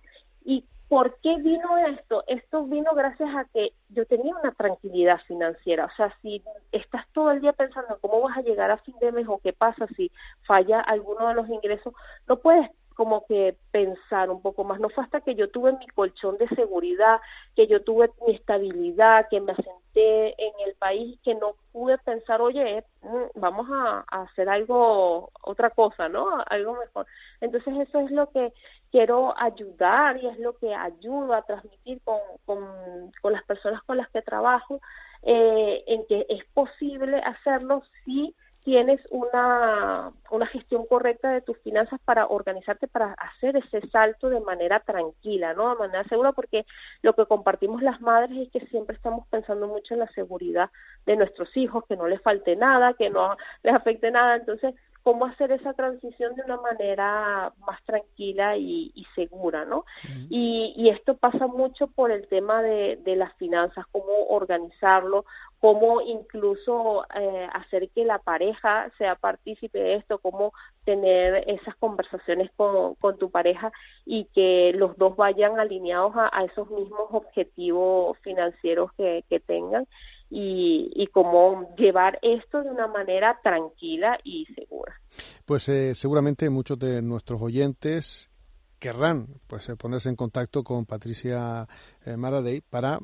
Y 0.45 0.65
¿Por 0.93 1.17
qué 1.21 1.37
vino 1.37 1.75
esto? 1.87 2.23
Esto 2.27 2.65
vino 2.65 2.93
gracias 2.93 3.27
a 3.35 3.45
que 3.45 3.73
yo 3.89 4.05
tenía 4.05 4.35
una 4.35 4.51
tranquilidad 4.51 5.19
financiera. 5.27 5.85
O 5.85 5.95
sea, 5.95 6.15
si 6.21 6.43
estás 6.71 7.07
todo 7.13 7.31
el 7.31 7.41
día 7.41 7.51
pensando 7.51 7.97
cómo 7.99 8.21
vas 8.21 8.37
a 8.37 8.43
llegar 8.43 8.69
a 8.69 8.77
fin 8.77 8.93
de 9.01 9.11
mes 9.11 9.25
o 9.27 9.39
qué 9.39 9.53
pasa 9.53 9.87
si 9.95 10.11
falla 10.45 10.81
alguno 10.81 11.27
de 11.27 11.33
los 11.33 11.49
ingresos, 11.49 11.95
no 12.27 12.37
puedes 12.37 12.69
como 12.93 13.25
que 13.25 13.57
pensar 13.71 14.29
un 14.29 14.41
poco 14.41 14.63
más. 14.63 14.79
No 14.79 14.89
fue 14.89 15.03
hasta 15.03 15.21
que 15.21 15.35
yo 15.35 15.49
tuve 15.49 15.73
mi 15.73 15.87
colchón 15.87 16.37
de 16.37 16.47
seguridad, 16.49 17.19
que 17.55 17.67
yo 17.67 17.83
tuve 17.83 18.11
mi 18.25 18.35
estabilidad, 18.35 19.27
que 19.29 19.41
me 19.41 19.51
asenté 19.51 20.29
en 20.41 20.53
el 20.65 20.75
país, 20.75 21.19
que 21.23 21.35
no 21.35 21.55
pude 21.71 21.97
pensar, 21.99 22.41
oye, 22.41 22.83
mm, 23.01 23.39
vamos 23.39 23.67
a, 23.71 24.05
hacer 24.07 24.49
algo, 24.49 25.31
otra 25.41 25.69
cosa, 25.69 26.09
¿no? 26.09 26.43
Algo 26.47 26.75
mejor. 26.75 27.05
Entonces 27.41 27.73
eso 27.87 27.99
es 27.99 28.11
lo 28.11 28.29
que 28.29 28.53
quiero 28.91 29.33
ayudar 29.37 30.17
y 30.17 30.27
es 30.27 30.39
lo 30.39 30.53
que 30.57 30.73
ayudo 30.73 31.33
a 31.33 31.41
transmitir 31.41 32.01
con, 32.03 32.19
con, 32.45 33.11
con 33.21 33.33
las 33.33 33.43
personas 33.43 33.81
con 33.83 33.97
las 33.97 34.09
que 34.09 34.21
trabajo, 34.21 34.79
eh, 35.23 35.83
en 35.87 36.05
que 36.05 36.25
es 36.29 36.43
posible 36.53 37.17
hacerlo 37.17 37.81
si 38.05 38.35
tienes 38.63 39.01
una, 39.09 40.11
una 40.31 40.47
gestión 40.47 40.85
correcta 40.85 41.31
de 41.31 41.41
tus 41.41 41.57
finanzas 41.59 41.99
para 42.05 42.27
organizarte, 42.27 42.87
para 42.87 43.13
hacer 43.13 43.57
ese 43.57 43.87
salto 43.89 44.29
de 44.29 44.39
manera 44.39 44.79
tranquila, 44.79 45.53
¿no? 45.53 45.69
De 45.71 45.79
manera 45.79 46.03
segura, 46.05 46.31
porque 46.31 46.65
lo 47.01 47.13
que 47.13 47.25
compartimos 47.25 47.81
las 47.81 47.99
madres 48.01 48.37
es 48.37 48.51
que 48.51 48.65
siempre 48.67 48.95
estamos 48.95 49.27
pensando 49.27 49.67
mucho 49.67 49.93
en 49.93 49.99
la 49.99 50.07
seguridad 50.13 50.69
de 51.05 51.17
nuestros 51.17 51.55
hijos, 51.57 51.85
que 51.87 51.97
no 51.97 52.07
les 52.07 52.21
falte 52.21 52.55
nada, 52.55 52.93
que 52.93 53.09
no 53.09 53.35
les 53.63 53.73
afecte 53.73 54.11
nada. 54.11 54.37
Entonces, 54.37 54.73
cómo 55.03 55.25
hacer 55.25 55.51
esa 55.51 55.73
transición 55.73 56.33
de 56.35 56.43
una 56.43 56.57
manera 56.57 57.53
más 57.67 57.83
tranquila 57.83 58.55
y, 58.57 59.05
segura, 59.15 59.65
¿no? 59.65 59.85
y, 60.29 60.73
y, 60.77 60.89
esto 60.89 61.15
pasa 61.17 61.45
mucho 61.47 61.87
por 61.87 62.11
el 62.11 62.27
tema 62.27 62.63
de, 62.63 62.97
de 63.03 63.15
las 63.15 63.33
finanzas, 63.35 63.85
cómo 63.91 64.27
organizarlo, 64.29 65.25
cómo 65.59 66.01
incluso 66.01 67.05
eh, 67.15 67.47
hacer 67.53 67.89
que 67.89 68.05
la 68.05 68.19
pareja 68.19 68.91
sea 68.97 69.15
partícipe 69.15 69.77
de 69.79 69.95
esto, 69.95 70.19
cómo 70.19 70.53
tener 70.83 71.43
esas 71.47 71.75
conversaciones 71.75 72.49
con, 72.55 72.95
con 72.95 73.17
tu 73.17 73.29
pareja 73.29 73.71
y 74.05 74.25
que 74.33 74.73
los 74.75 74.97
dos 74.97 75.15
vayan 75.15 75.59
alineados 75.59 76.15
a, 76.15 76.29
a 76.33 76.43
esos 76.43 76.69
mismos 76.69 77.07
objetivos 77.11 78.17
financieros 78.19 78.91
que, 78.97 79.23
que 79.29 79.39
tengan 79.39 79.87
y, 80.35 80.89
y 80.95 81.07
cómo 81.07 81.75
llevar 81.75 82.17
esto 82.23 82.63
de 82.63 82.71
una 82.71 82.87
manera 82.87 83.39
tranquila 83.43 84.17
y 84.23 84.47
segura. 84.55 84.99
Pues 85.45 85.69
eh, 85.69 85.93
seguramente 85.93 86.49
muchos 86.49 86.79
de 86.79 87.03
nuestros 87.03 87.39
oyentes 87.39 88.31
querrán 88.79 89.27
pues 89.45 89.69
eh, 89.69 89.75
ponerse 89.75 90.09
en 90.09 90.15
contacto 90.15 90.63
con 90.63 90.87
Patricia 90.87 91.67
eh, 92.03 92.17
Maradei 92.17 92.61
para 92.61 92.97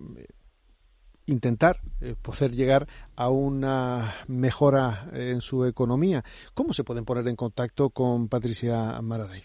intentar 1.27 1.75
poder 2.23 2.51
llegar 2.51 2.87
a 3.15 3.29
una 3.29 4.15
mejora 4.27 5.05
en 5.13 5.41
su 5.41 5.65
economía. 5.65 6.23
¿Cómo 6.55 6.73
se 6.73 6.83
pueden 6.83 7.05
poner 7.05 7.27
en 7.27 7.35
contacto 7.35 7.91
con 7.91 8.27
Patricia 8.27 8.99
Maradei? 9.03 9.43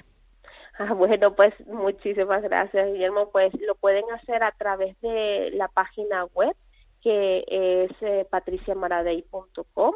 Ah, 0.79 0.95
bueno, 0.95 1.35
pues 1.35 1.53
muchísimas 1.67 2.43
gracias, 2.43 2.91
Guillermo. 2.91 3.29
Pues 3.31 3.53
lo 3.61 3.75
pueden 3.75 4.05
hacer 4.15 4.43
a 4.43 4.53
través 4.53 4.99
de 5.03 5.51
la 5.53 5.69
página 5.69 6.25
web 6.35 6.57
que 7.05 7.45
es 7.47 7.93
eh, 8.01 8.27
patriciamaradei.com. 8.29 9.95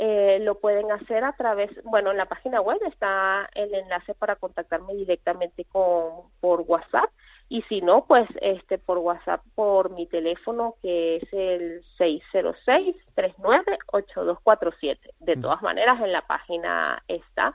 Eh, 0.00 0.38
lo 0.42 0.60
pueden 0.60 0.92
hacer 0.92 1.24
a 1.24 1.32
través, 1.32 1.70
bueno, 1.84 2.12
en 2.12 2.16
la 2.16 2.26
página 2.26 2.60
web 2.60 2.78
está 2.86 3.50
el 3.54 3.74
enlace 3.74 4.14
para 4.14 4.36
contactarme 4.36 4.94
directamente 4.94 5.64
con 5.64 6.30
por 6.40 6.60
WhatsApp 6.62 7.10
y 7.48 7.62
si 7.62 7.80
no, 7.80 8.04
pues 8.06 8.28
este 8.40 8.78
por 8.78 8.98
WhatsApp 8.98 9.42
por 9.54 9.90
mi 9.90 10.06
teléfono 10.06 10.76
que 10.82 11.16
es 11.16 11.32
el 11.32 11.82
606-398247. 11.98 14.98
De 15.18 15.36
todas 15.36 15.62
maneras, 15.62 16.00
en 16.00 16.12
la 16.12 16.24
página 16.26 17.02
está 17.08 17.54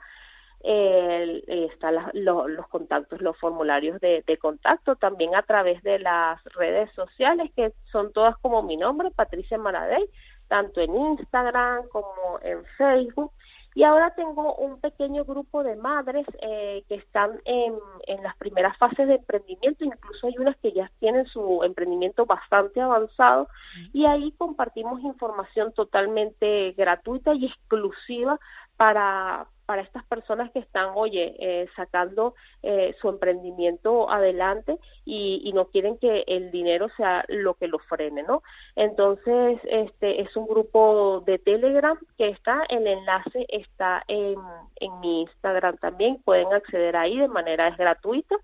eh, 0.66 1.42
están 1.46 1.94
los 2.14 2.68
contactos, 2.68 3.20
los 3.20 3.36
formularios 3.38 4.00
de, 4.00 4.38
contacto, 4.40 4.96
también 4.96 5.34
a 5.34 5.42
través 5.42 5.82
de 5.82 5.98
las 5.98 6.42
redes 6.44 6.90
sociales, 6.92 7.50
que 7.54 7.72
son 7.92 8.12
todas 8.12 8.36
como 8.38 8.62
mi 8.62 8.76
nombre, 8.76 9.10
Patricia 9.10 9.58
Maradei, 9.58 10.08
tanto 10.48 10.80
en 10.80 10.96
Instagram 10.96 11.86
como 11.88 12.38
en 12.42 12.64
Facebook. 12.78 13.30
Y 13.76 13.82
ahora 13.82 14.14
tengo 14.14 14.54
un 14.54 14.80
pequeño 14.80 15.24
grupo 15.24 15.64
de 15.64 15.74
madres 15.74 16.24
eh, 16.40 16.84
que 16.88 16.94
están 16.94 17.40
en, 17.44 17.74
en 18.06 18.22
las 18.22 18.36
primeras 18.36 18.76
fases 18.78 19.08
de 19.08 19.16
emprendimiento, 19.16 19.84
incluso 19.84 20.28
hay 20.28 20.38
unas 20.38 20.56
que 20.58 20.72
ya 20.72 20.90
tienen 21.00 21.26
su 21.26 21.62
emprendimiento 21.64 22.24
bastante 22.24 22.80
avanzado. 22.80 23.48
Y 23.92 24.06
ahí 24.06 24.32
compartimos 24.38 25.00
información 25.02 25.72
totalmente 25.72 26.72
gratuita 26.72 27.34
y 27.34 27.46
exclusiva 27.46 28.38
para, 28.76 29.48
para 29.66 29.82
estas 29.82 30.04
personas 30.04 30.50
que 30.52 30.58
están, 30.58 30.90
oye, 30.94 31.34
eh, 31.38 31.68
sacando 31.76 32.34
eh, 32.62 32.94
su 33.00 33.08
emprendimiento 33.08 34.10
adelante 34.10 34.78
y, 35.04 35.40
y, 35.44 35.52
no 35.52 35.66
quieren 35.66 35.98
que 35.98 36.24
el 36.26 36.50
dinero 36.50 36.88
sea 36.96 37.24
lo 37.28 37.54
que 37.54 37.68
lo 37.68 37.78
frene, 37.78 38.22
¿no? 38.22 38.42
Entonces, 38.76 39.58
este 39.64 40.20
es 40.20 40.36
un 40.36 40.46
grupo 40.46 41.22
de 41.26 41.38
Telegram 41.38 41.98
que 42.18 42.28
está, 42.28 42.62
el 42.68 42.86
enlace 42.86 43.46
está 43.48 44.02
en, 44.08 44.36
en 44.76 45.00
mi 45.00 45.22
Instagram 45.22 45.78
también, 45.78 46.20
pueden 46.24 46.52
acceder 46.52 46.96
ahí 46.96 47.18
de 47.18 47.28
manera 47.28 47.70
gratuita 47.70 48.36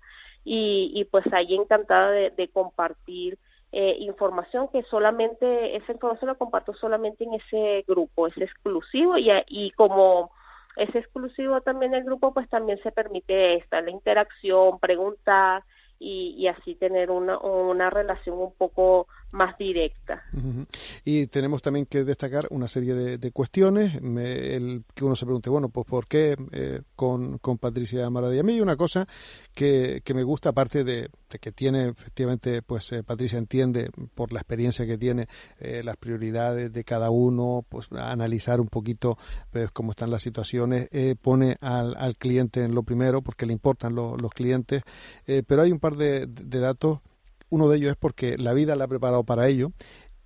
y, 0.43 0.91
y 0.93 1.05
pues 1.05 1.25
ahí 1.33 1.55
encantada 1.55 2.11
de, 2.11 2.31
de 2.31 2.47
compartir 2.47 3.37
eh, 3.73 3.95
información 3.99 4.67
que 4.67 4.83
solamente, 4.83 5.77
esa 5.77 5.93
información 5.93 6.27
la 6.27 6.35
comparto 6.35 6.73
solamente 6.73 7.23
en 7.23 7.35
ese 7.35 7.85
grupo, 7.87 8.27
es 8.27 8.37
exclusivo 8.37 9.17
y, 9.17 9.31
y 9.47 9.71
como 9.71 10.31
es 10.75 10.93
exclusivo 10.95 11.61
también 11.61 11.93
el 11.93 12.03
grupo, 12.03 12.33
pues 12.33 12.49
también 12.49 12.79
se 12.83 12.91
permite 12.91 13.55
esta, 13.55 13.81
la 13.81 13.91
interacción, 13.91 14.79
preguntar 14.79 15.63
y, 15.99 16.35
y 16.37 16.47
así 16.47 16.75
tener 16.75 17.11
una, 17.11 17.37
una 17.39 17.89
relación 17.89 18.37
un 18.39 18.53
poco 18.53 19.07
más 19.31 19.57
directa. 19.57 20.23
Y 21.05 21.27
tenemos 21.27 21.61
también 21.61 21.85
que 21.85 22.03
destacar 22.03 22.47
una 22.49 22.67
serie 22.67 22.93
de, 22.93 23.31
cuestiones, 23.31 23.95
el, 23.95 24.83
que 24.93 25.05
uno 25.05 25.15
se 25.15 25.25
pregunte, 25.25 25.49
bueno, 25.49 25.69
pues 25.69 25.87
¿por 25.87 26.07
qué 26.07 26.35
eh, 26.51 26.81
con, 26.95 27.37
con, 27.37 27.57
Patricia 27.57 28.09
Maradí? 28.09 28.39
A 28.39 28.43
mí 28.43 28.53
hay 28.53 28.61
una 28.61 28.75
cosa 28.75 29.07
que, 29.53 30.01
que 30.03 30.13
me 30.13 30.23
gusta, 30.23 30.49
aparte 30.49 30.83
de, 30.83 31.09
que 31.39 31.51
tiene, 31.51 31.89
efectivamente, 31.89 32.61
pues 32.61 32.91
eh, 32.91 33.03
Patricia 33.03 33.37
entiende 33.37 33.89
por 34.15 34.33
la 34.33 34.41
experiencia 34.41 34.85
que 34.85 34.97
tiene 34.97 35.27
eh, 35.59 35.81
las 35.83 35.95
prioridades 35.97 36.73
de 36.73 36.83
cada 36.83 37.09
uno, 37.09 37.65
pues 37.69 37.87
analizar 37.91 38.59
un 38.59 38.67
poquito 38.67 39.17
pues, 39.49 39.71
cómo 39.71 39.91
están 39.91 40.11
las 40.11 40.21
situaciones, 40.21 40.89
pone 41.21 41.55
al, 41.61 41.95
al, 41.97 42.17
cliente 42.17 42.63
en 42.63 42.75
lo 42.75 42.83
primero 42.83 43.21
porque 43.21 43.45
le 43.45 43.53
importan 43.53 43.95
los 43.95 44.31
clientes, 44.31 44.83
pero 45.25 45.61
hay 45.61 45.71
un 45.71 45.79
par 45.79 45.95
de, 45.95 46.25
de 46.27 46.59
datos 46.59 46.99
uno 47.51 47.69
de 47.69 47.77
ellos 47.77 47.91
es 47.91 47.97
porque 47.97 48.37
la 48.37 48.53
vida 48.53 48.75
la 48.75 48.85
ha 48.85 48.87
preparado 48.87 49.23
para 49.23 49.47
ello 49.47 49.71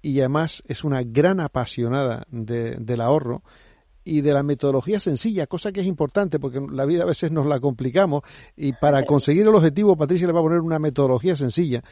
y 0.01 0.19
además 0.19 0.63
es 0.67 0.83
una 0.83 1.01
gran 1.03 1.41
apasionada 1.41 2.25
del 2.29 3.01
ahorro 3.01 3.43
y 4.03 4.21
de 4.21 4.33
la 4.33 4.43
metodología 4.43 4.99
sencilla, 4.99 5.47
cosa 5.47 5.71
que 5.71 5.81
es 5.81 5.87
importante 5.87 6.39
porque 6.39 6.61
la 6.71 6.85
vida 6.85 7.03
a 7.03 7.07
veces 7.07 7.31
nos 7.31 7.47
la 7.47 7.59
complicamos 7.59 8.21
y 8.55 8.73
para 8.73 9.03
conseguir 9.03 9.41
el 9.41 9.55
objetivo 9.55 9.97
Patricia 9.97 10.27
le 10.27 10.33
va 10.33 10.39
a 10.39 10.43
poner 10.43 10.59
una 10.59 10.77
metodología 10.77 11.35
sencilla 11.35 11.83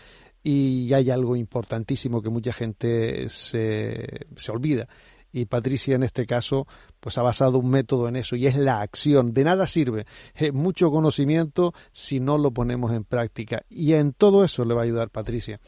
y 0.43 0.93
hay 0.93 1.09
algo 1.09 1.35
importantísimo 1.35 2.21
que 2.21 2.29
mucha 2.29 2.53
gente 2.53 3.27
se, 3.29 4.27
se 4.35 4.51
olvida 4.51 4.87
y 5.33 5.45
Patricia 5.45 5.95
en 5.95 6.03
este 6.03 6.25
caso 6.25 6.67
pues 7.01 7.17
ha 7.17 7.23
basado 7.23 7.57
un 7.59 7.69
método 7.69 8.07
en 8.07 8.15
eso 8.15 8.37
y 8.37 8.47
es 8.47 8.55
la 8.55 8.79
acción. 8.79 9.33
De 9.33 9.43
nada 9.43 9.67
sirve 9.67 10.05
mucho 10.53 10.91
conocimiento 10.91 11.73
si 11.91 12.21
no 12.21 12.37
lo 12.37 12.51
ponemos 12.51 12.93
en 12.93 13.03
práctica 13.03 13.63
y 13.69 13.95
en 13.95 14.13
todo 14.13 14.45
eso 14.45 14.63
le 14.63 14.73
va 14.73 14.81
a 14.81 14.85
ayudar 14.85 15.09
Patricia. 15.09 15.59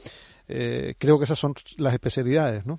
Eh, 0.47 0.93
creo 0.99 1.17
que 1.17 1.25
esas 1.25 1.39
son 1.39 1.55
las 1.77 1.93
especialidades, 1.93 2.65
¿no? 2.65 2.77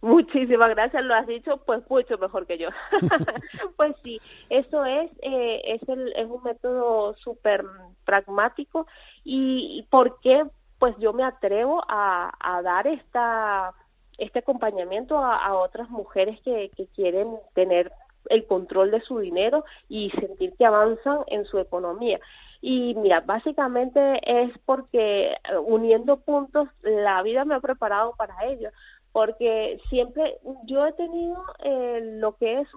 Muchísimas 0.00 0.70
gracias, 0.70 1.04
lo 1.04 1.14
has 1.14 1.28
dicho 1.28 1.62
pues 1.64 1.80
mucho 1.88 2.18
mejor 2.18 2.46
que 2.46 2.58
yo. 2.58 2.70
pues 3.76 3.92
sí, 4.02 4.20
eso 4.50 4.84
es, 4.84 5.10
eh, 5.22 5.62
es, 5.64 5.88
el, 5.88 6.12
es 6.16 6.26
un 6.28 6.42
método 6.42 7.14
súper 7.18 7.64
pragmático 8.04 8.86
y, 9.22 9.78
y 9.78 9.82
por 9.90 10.18
qué 10.20 10.42
pues 10.80 10.96
yo 10.98 11.12
me 11.12 11.22
atrevo 11.22 11.80
a, 11.88 12.32
a 12.40 12.62
dar 12.62 12.88
esta 12.88 13.72
este 14.18 14.40
acompañamiento 14.40 15.18
a, 15.18 15.54
otras 15.54 15.90
mujeres 15.90 16.40
que, 16.42 16.70
que 16.76 16.86
quieren 16.88 17.36
tener 17.54 17.92
el 18.30 18.46
control 18.46 18.90
de 18.90 19.00
su 19.00 19.18
dinero 19.18 19.64
y 19.88 20.10
sentir 20.10 20.54
que 20.56 20.64
avanzan 20.64 21.20
en 21.26 21.44
su 21.44 21.58
economía. 21.58 22.20
Y 22.60 22.94
mira, 22.94 23.20
básicamente 23.20 24.20
es 24.24 24.56
porque 24.64 25.32
eh, 25.32 25.56
uniendo 25.64 26.18
puntos, 26.18 26.68
la 26.82 27.20
vida 27.22 27.44
me 27.44 27.56
ha 27.56 27.60
preparado 27.60 28.14
para 28.16 28.46
ello, 28.46 28.70
porque 29.10 29.80
siempre 29.90 30.38
yo 30.64 30.86
he 30.86 30.92
tenido 30.92 31.44
eh, 31.64 32.00
lo 32.20 32.36
que 32.36 32.60
es, 32.60 32.68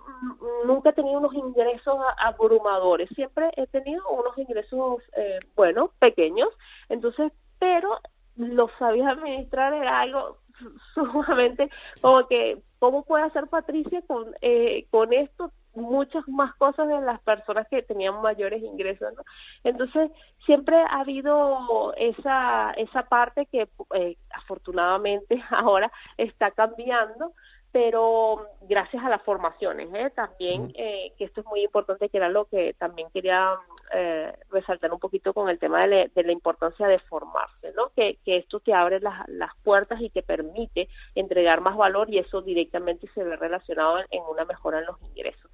nunca 0.65 0.89
he 0.89 0.93
tenido 0.93 1.19
unos 1.19 1.35
ingresos 1.35 1.97
abrumadores, 2.17 3.09
siempre 3.15 3.51
he 3.55 3.67
tenido 3.67 4.01
unos 4.09 4.35
ingresos, 4.37 5.03
eh, 5.15 5.39
bueno, 5.55 5.91
pequeños, 5.99 6.49
entonces, 6.89 7.31
pero 7.59 7.99
lo 8.37 8.69
sabía 8.79 9.09
administrar 9.09 9.73
era 9.73 10.01
algo 10.01 10.37
sumamente 10.93 11.69
como 12.01 12.27
que 12.27 12.61
cómo 12.79 13.03
puede 13.03 13.23
hacer 13.23 13.47
Patricia 13.47 14.01
con 14.07 14.33
eh, 14.41 14.85
con 14.89 15.13
esto 15.13 15.51
muchas 15.73 16.25
más 16.29 16.55
cosas 16.55 16.87
de 16.87 17.01
las 17.01 17.19
personas 17.21 17.67
que 17.67 17.81
tenían 17.81 18.21
mayores 18.21 18.63
ingresos 18.63 19.13
¿no? 19.15 19.23
entonces 19.63 20.11
siempre 20.45 20.77
ha 20.77 21.01
habido 21.01 21.93
esa 21.97 22.71
esa 22.71 23.03
parte 23.03 23.45
que 23.47 23.67
eh, 23.93 24.17
afortunadamente 24.31 25.43
ahora 25.49 25.91
está 26.17 26.51
cambiando 26.51 27.33
pero 27.75 28.51
gracias 28.61 29.03
a 29.03 29.09
las 29.09 29.21
formaciones 29.23 29.89
¿eh? 29.93 30.09
también, 30.15 30.71
eh, 30.75 31.11
que 31.17 31.25
esto 31.25 31.41
es 31.41 31.47
muy 31.47 31.61
importante, 31.61 32.07
que 32.07 32.15
era 32.15 32.29
lo 32.29 32.45
que 32.45 32.73
también 32.75 33.09
quería 33.13 33.53
eh, 33.93 34.33
resaltar 34.49 34.91
un 34.91 34.99
poquito 34.99 35.33
con 35.33 35.49
el 35.49 35.59
tema 35.59 35.85
de, 35.87 36.09
la 36.15 36.31
importancia 36.31 36.87
de 36.87 36.99
formarse, 36.99 37.71
¿no? 37.75 37.91
Que, 37.95 38.17
esto 38.25 38.59
te 38.59 38.73
abre 38.73 38.99
las, 38.99 39.27
las, 39.27 39.51
puertas 39.63 40.01
y 40.01 40.09
te 40.09 40.23
permite 40.23 40.89
entregar 41.13 41.61
más 41.61 41.77
valor 41.77 42.09
y 42.09 42.19
eso 42.19 42.41
directamente 42.41 43.07
se 43.13 43.23
ve 43.23 43.35
relacionado 43.35 43.99
en 44.09 44.23
una 44.29 44.45
mejora 44.45 44.79
en 44.79 44.85
los 44.85 45.01
ingresos. 45.01 45.51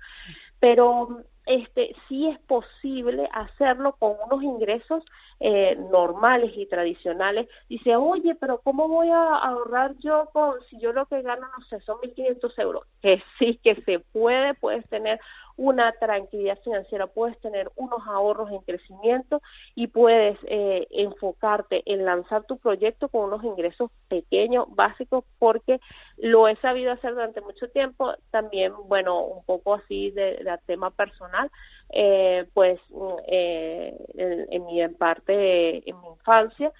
Pero 0.59 1.23
este 1.45 1.95
sí 2.07 2.27
es 2.27 2.39
posible 2.39 3.27
hacerlo 3.33 3.95
con 3.97 4.15
unos 4.25 4.43
ingresos 4.43 5.03
eh, 5.39 5.75
normales 5.89 6.51
y 6.55 6.67
tradicionales. 6.67 7.47
Dice, 7.67 7.95
oye, 7.95 8.35
pero 8.35 8.59
¿cómo 8.61 8.87
voy 8.87 9.09
a 9.09 9.37
ahorrar 9.37 9.95
yo 9.99 10.29
con, 10.31 10.61
si 10.69 10.79
yo 10.79 10.93
lo 10.93 11.07
que 11.07 11.21
gano, 11.23 11.47
no 11.57 11.65
sé, 11.65 11.79
son 11.81 11.97
1.500 11.97 12.59
euros? 12.59 12.87
Que 13.01 13.23
sí, 13.39 13.59
que 13.63 13.75
se 13.81 13.99
puede, 13.99 14.53
puedes 14.53 14.87
tener 14.87 15.19
una 15.57 15.91
tranquilidad 15.93 16.59
financiera, 16.63 17.07
puedes 17.07 17.39
tener 17.39 17.71
unos 17.75 17.99
ahorros 18.07 18.51
en 18.51 18.61
crecimiento 18.61 19.41
y 19.75 19.87
puedes 19.87 20.37
eh, 20.45 20.87
enfocarte 20.91 21.83
en 21.85 22.05
lanzar 22.05 22.43
tu 22.43 22.57
proyecto 22.57 23.09
con 23.09 23.25
unos 23.25 23.43
ingresos 23.43 23.91
pequeños, 24.07 24.65
básicos, 24.69 25.23
porque 25.39 25.79
lo 26.17 26.47
he 26.47 26.55
sabido 26.57 26.91
hacer 26.91 27.13
durante 27.13 27.41
mucho 27.41 27.69
tiempo, 27.69 28.13
también, 28.29 28.73
bueno, 28.87 29.23
un 29.23 29.43
poco 29.45 29.75
así 29.75 30.11
de, 30.11 30.45
tema 30.65 30.91
personal, 30.91 31.49
eh, 31.89 32.45
pues 32.53 32.79
eh, 33.27 33.97
en, 34.15 34.65
mi 34.65 34.87
parte, 34.89 35.89
en 35.89 35.99
mi 36.01 36.07
infancia, 36.09 36.71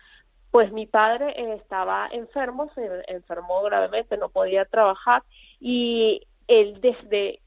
pues 0.51 0.71
mi 0.71 0.85
padre 0.85 1.33
estaba 1.55 2.09
enfermo, 2.11 2.69
se 2.75 2.87
enfermó 3.07 3.63
gravemente, 3.63 4.17
no 4.17 4.29
podía 4.29 4.65
trabajar 4.65 5.23
y 5.59 6.27
él 6.47 6.79
desde 6.81 7.39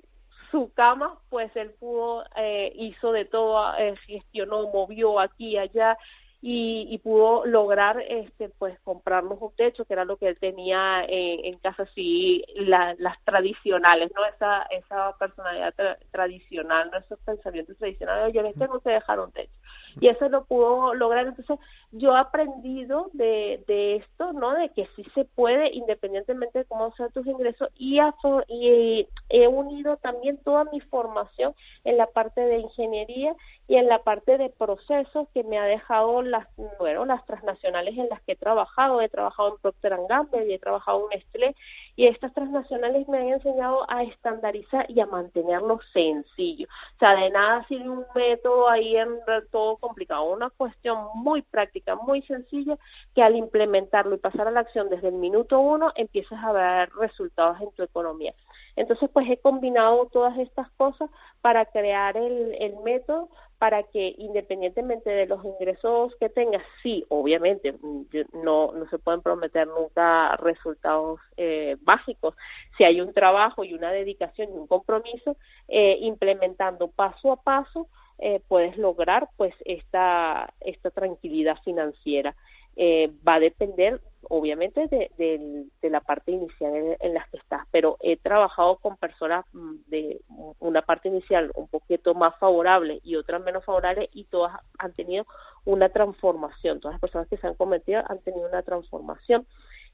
su 0.54 0.72
cama, 0.72 1.18
pues 1.30 1.50
él 1.56 1.72
pudo, 1.80 2.24
eh, 2.36 2.72
hizo 2.76 3.10
de 3.10 3.24
todo, 3.24 3.76
eh, 3.76 3.96
gestionó, 4.06 4.70
movió 4.72 5.18
aquí 5.18 5.58
allá 5.58 5.98
y, 6.46 6.98
pudo 6.98 7.46
lograr 7.46 8.02
este 8.06 8.50
pues 8.50 8.78
comprarnos 8.80 9.40
un 9.40 9.56
techo 9.56 9.86
que 9.86 9.94
era 9.94 10.04
lo 10.04 10.18
que 10.18 10.28
él 10.28 10.38
tenía 10.38 11.02
en, 11.08 11.56
casa 11.58 11.84
así 11.84 12.44
las 12.54 13.24
tradicionales 13.24 14.12
no 14.14 14.22
esa 14.26 14.62
esa 14.64 15.16
personalidad 15.16 15.74
tradicional 16.10 16.90
no 16.90 16.98
esos 16.98 17.18
pensamientos 17.20 17.78
tradicionales 17.78 18.26
oye 18.26 18.42
les 18.42 18.54
tengo 18.56 18.78
que 18.80 18.90
dejar 18.90 19.20
un 19.20 19.32
techo 19.32 19.54
y 20.00 20.08
eso 20.08 20.28
lo 20.28 20.44
pudo 20.44 20.94
lograr. 20.94 21.26
Entonces 21.26 21.58
yo 21.92 22.14
he 22.14 22.18
aprendido 22.18 23.10
de, 23.12 23.62
de 23.66 23.96
esto 23.96 24.32
no 24.32 24.52
de 24.52 24.70
que 24.70 24.88
sí 24.96 25.04
se 25.14 25.24
puede 25.24 25.72
independientemente 25.72 26.60
de 26.60 26.64
cómo 26.64 26.92
sean 26.96 27.12
tus 27.12 27.26
ingresos 27.26 27.68
y, 27.76 28.00
y 28.48 29.08
he 29.28 29.48
unido 29.48 29.96
también 29.98 30.38
toda 30.38 30.64
mi 30.64 30.80
formación 30.80 31.54
en 31.84 31.96
la 31.96 32.06
parte 32.06 32.40
de 32.40 32.58
ingeniería 32.58 33.34
y 33.68 33.76
en 33.76 33.88
la 33.88 34.02
parte 34.02 34.38
de 34.38 34.50
procesos 34.50 35.28
que 35.32 35.44
me 35.44 35.58
ha 35.58 35.64
dejado 35.64 36.22
las, 36.34 36.46
bueno, 36.78 37.04
las 37.04 37.24
transnacionales 37.26 37.96
en 37.96 38.08
las 38.08 38.20
que 38.22 38.32
he 38.32 38.36
trabajado. 38.36 39.00
He 39.00 39.08
trabajado 39.08 39.50
en 39.50 39.58
Procter 39.58 39.96
Gamble 40.08 40.46
y 40.46 40.54
he 40.54 40.58
trabajado 40.58 41.08
en 41.10 41.18
Nestlé 41.18 41.56
y 41.96 42.06
estas 42.06 42.34
transnacionales 42.34 43.08
me 43.08 43.18
han 43.18 43.28
enseñado 43.28 43.86
a 43.88 44.02
estandarizar 44.02 44.90
y 44.90 45.00
a 45.00 45.06
mantenerlo 45.06 45.80
sencillo. 45.92 46.66
O 46.96 46.98
sea, 46.98 47.14
de 47.14 47.30
nada 47.30 47.64
sirve 47.68 47.88
un 47.88 48.04
método 48.14 48.68
ahí 48.68 48.96
en 48.96 49.20
todo 49.50 49.76
complicado, 49.76 50.24
una 50.24 50.50
cuestión 50.50 51.06
muy 51.14 51.42
práctica, 51.42 51.94
muy 51.94 52.22
sencilla, 52.22 52.76
que 53.14 53.22
al 53.22 53.36
implementarlo 53.36 54.14
y 54.16 54.18
pasar 54.18 54.48
a 54.48 54.50
la 54.50 54.60
acción 54.60 54.88
desde 54.88 55.08
el 55.08 55.14
minuto 55.14 55.60
uno 55.60 55.92
empiezas 55.94 56.42
a 56.42 56.52
ver 56.52 56.90
resultados 56.94 57.60
en 57.60 57.70
tu 57.72 57.82
economía. 57.82 58.34
Entonces, 58.76 59.08
pues 59.12 59.28
he 59.30 59.36
combinado 59.36 60.06
todas 60.06 60.36
estas 60.38 60.70
cosas 60.72 61.10
para 61.40 61.66
crear 61.66 62.16
el, 62.16 62.76
método 62.84 63.28
para 63.58 63.82
que 63.84 64.14
independientemente 64.18 65.08
de 65.10 65.26
los 65.26 65.44
ingresos 65.44 66.14
que 66.18 66.28
tengas, 66.28 66.62
sí, 66.82 67.04
obviamente 67.08 67.72
mm, 67.72 68.04
no, 68.42 68.72
no 68.72 68.88
se 68.90 68.98
pueden 68.98 69.22
prometer 69.22 69.66
nunca 69.68 70.36
resultados 70.36 71.20
eh, 71.36 71.76
básicos. 71.80 72.34
Si 72.76 72.84
hay 72.84 73.00
un 73.00 73.14
trabajo 73.14 73.64
y 73.64 73.74
una 73.74 73.92
dedicación 73.92 74.48
y 74.52 74.56
un 74.56 74.66
compromiso, 74.66 75.36
eh, 75.68 75.98
implementando 76.00 76.88
paso 76.88 77.32
a 77.32 77.42
paso, 77.42 77.88
eh, 78.18 78.40
puedes 78.48 78.76
lograr 78.76 79.28
pues 79.36 79.54
esta, 79.64 80.52
esta 80.60 80.90
tranquilidad 80.90 81.58
financiera. 81.64 82.34
Eh, 82.76 83.12
va 83.26 83.34
a 83.34 83.40
depender 83.40 84.00
obviamente 84.28 84.86
de, 84.88 85.66
la 85.82 86.00
parte 86.00 86.32
inicial 86.32 86.74
en, 86.74 86.96
en, 86.98 87.14
la 87.14 87.26
que 87.30 87.36
estás, 87.36 87.66
pero 87.70 87.96
he 88.00 88.16
trabajado 88.16 88.76
con 88.76 88.96
personas 88.96 89.44
mm, 89.52 89.74
de 89.86 90.20
una 90.58 90.82
parte 90.82 91.08
inicial 91.08 91.50
un 91.54 91.68
poquito 91.68 92.14
más 92.14 92.36
favorable 92.38 93.00
y 93.04 93.16
otra 93.16 93.38
menos 93.38 93.64
favorable 93.64 94.08
y 94.12 94.24
todas 94.24 94.58
han 94.78 94.92
tenido 94.92 95.26
una 95.64 95.88
transformación, 95.88 96.80
todas 96.80 96.94
las 96.94 97.00
personas 97.00 97.28
que 97.28 97.36
se 97.36 97.46
han 97.46 97.54
cometido 97.54 98.02
han 98.08 98.18
tenido 98.20 98.48
una 98.48 98.62
transformación. 98.62 99.46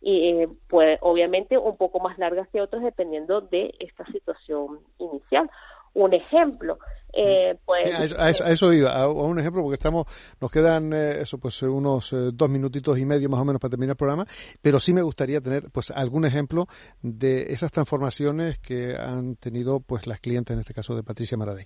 Y 0.03 0.31
eh, 0.31 0.49
pues 0.69 0.99
obviamente 1.03 1.59
un 1.59 1.77
poco 1.77 2.01
más 2.01 2.19
largas 2.19 2.49
que 2.49 2.62
otras 2.62 2.83
dependiendo 2.83 3.43
de 3.43 3.75
esta 3.81 4.07
situación 4.07 4.81
inicial 4.99 5.51
un 5.94 6.14
ejemplo. 6.14 6.79
Eh, 7.12 7.57
pues, 7.64 8.14
a, 8.16 8.31
eso, 8.31 8.72
iba, 8.72 8.92
a, 8.92 9.09
un 9.09 9.38
ejemplo, 9.38 9.62
porque 9.62 9.74
estamos, 9.74 10.07
nos 10.40 10.50
quedan 10.50 10.92
eh, 10.92 11.22
eso, 11.22 11.38
pues 11.38 11.61
unos 11.62 12.12
eh, 12.12 12.31
dos 12.33 12.48
minutitos 12.48 12.98
y 12.98 13.05
medio 13.05 13.29
más 13.29 13.40
o 13.40 13.44
menos 13.44 13.61
para 13.61 13.70
terminar 13.70 13.94
el 13.94 13.96
programa, 13.96 14.26
pero 14.62 14.79
sí 14.79 14.94
me 14.94 15.03
gustaría 15.03 15.40
tener 15.40 15.70
pues 15.72 15.90
algún 15.90 16.24
ejemplo 16.24 16.66
de 17.03 17.53
esas 17.53 17.72
transformaciones 17.72 18.59
que 18.61 18.94
han 18.96 19.37
tenido 19.37 19.81
pues 19.81 20.07
las 20.07 20.20
clientes, 20.20 20.55
en 20.55 20.61
este 20.61 20.74
caso 20.74 20.94
de 20.94 21.03
Patricia 21.03 21.37
Maradei. 21.37 21.64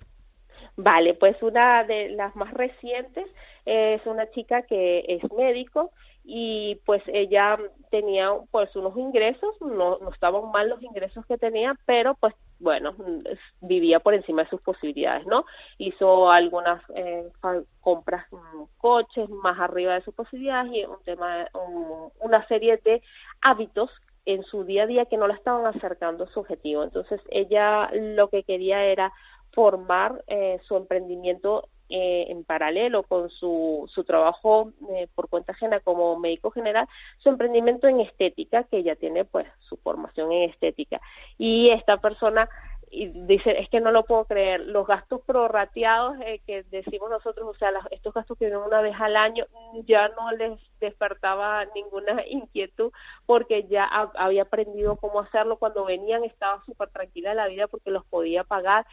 Vale, 0.77 1.13
pues 1.13 1.41
una 1.41 1.83
de 1.83 2.09
las 2.09 2.35
más 2.35 2.51
recientes 2.53 3.25
es 3.65 4.05
una 4.05 4.29
chica 4.31 4.63
que 4.63 5.05
es 5.07 5.31
médico 5.31 5.91
y 6.23 6.81
pues 6.85 7.03
ella 7.07 7.57
tenía 7.91 8.31
pues 8.51 8.75
unos 8.75 8.97
ingresos, 8.97 9.55
no, 9.61 9.99
no 9.99 10.09
estaban 10.09 10.51
mal 10.51 10.69
los 10.69 10.81
ingresos 10.81 11.25
que 11.27 11.37
tenía, 11.37 11.75
pero 11.85 12.15
pues 12.15 12.33
bueno, 12.59 12.95
vivía 13.61 13.99
por 13.99 14.13
encima 14.13 14.43
de 14.43 14.49
sus 14.49 14.61
posibilidades, 14.61 15.25
¿no? 15.25 15.45
Hizo 15.77 16.31
algunas 16.31 16.81
eh, 16.95 17.29
compras 17.81 18.25
coches 18.77 19.29
más 19.29 19.59
arriba 19.59 19.95
de 19.95 20.03
sus 20.03 20.13
posibilidades 20.13 20.71
y 20.73 20.85
un 20.85 21.01
tema, 21.03 21.47
una 22.19 22.47
serie 22.47 22.77
de 22.83 23.01
hábitos 23.41 23.89
en 24.25 24.43
su 24.43 24.63
día 24.63 24.83
a 24.83 24.87
día 24.87 25.05
que 25.05 25.17
no 25.17 25.27
la 25.27 25.35
estaban 25.35 25.65
acercando 25.65 26.23
a 26.23 26.27
su 26.27 26.39
objetivo. 26.39 26.83
Entonces 26.83 27.21
ella 27.29 27.89
lo 27.93 28.29
que 28.29 28.43
quería 28.43 28.83
era 28.85 29.11
formar 29.53 30.23
eh, 30.27 30.59
su 30.67 30.75
emprendimiento 30.75 31.69
eh, 31.89 32.25
en 32.29 32.43
paralelo 32.43 33.03
con 33.03 33.29
su, 33.29 33.89
su 33.93 34.03
trabajo 34.03 34.71
eh, 34.91 35.07
por 35.13 35.29
cuenta 35.29 35.51
ajena 35.51 35.79
como 35.79 36.17
médico 36.17 36.51
general, 36.51 36.87
su 37.17 37.29
emprendimiento 37.29 37.87
en 37.87 38.01
estética, 38.01 38.63
que 38.63 38.77
ella 38.77 38.95
tiene 38.95 39.25
pues 39.25 39.47
su 39.59 39.77
formación 39.77 40.31
en 40.31 40.49
estética. 40.49 40.99
Y 41.37 41.69
esta 41.69 41.97
persona 41.97 42.49
dice, 42.91 43.59
es 43.59 43.69
que 43.69 43.79
no 43.79 43.91
lo 43.91 44.05
puedo 44.05 44.25
creer, 44.25 44.61
los 44.61 44.87
gastos 44.87 45.21
prorrateados 45.25 46.17
eh, 46.21 46.41
que 46.45 46.63
decimos 46.63 47.09
nosotros, 47.09 47.47
o 47.47 47.57
sea, 47.57 47.71
estos 47.91 48.13
gastos 48.13 48.37
que 48.37 48.45
vienen 48.45 48.63
una 48.63 48.81
vez 48.81 48.95
al 48.99 49.15
año, 49.17 49.45
ya 49.85 50.09
no 50.09 50.31
les 50.31 50.59
despertaba 50.79 51.65
ninguna 51.75 52.25
inquietud 52.27 52.91
porque 53.25 53.65
ya 53.67 53.85
había 53.85 54.43
aprendido 54.43 54.95
cómo 54.97 55.19
hacerlo, 55.19 55.57
cuando 55.57 55.85
venían 55.85 56.23
estaba 56.23 56.63
súper 56.65 56.89
tranquila 56.89 57.33
la 57.33 57.47
vida 57.47 57.67
porque 57.67 57.91
los 57.91 58.05
podía 58.05 58.43
pagar, 58.43 58.85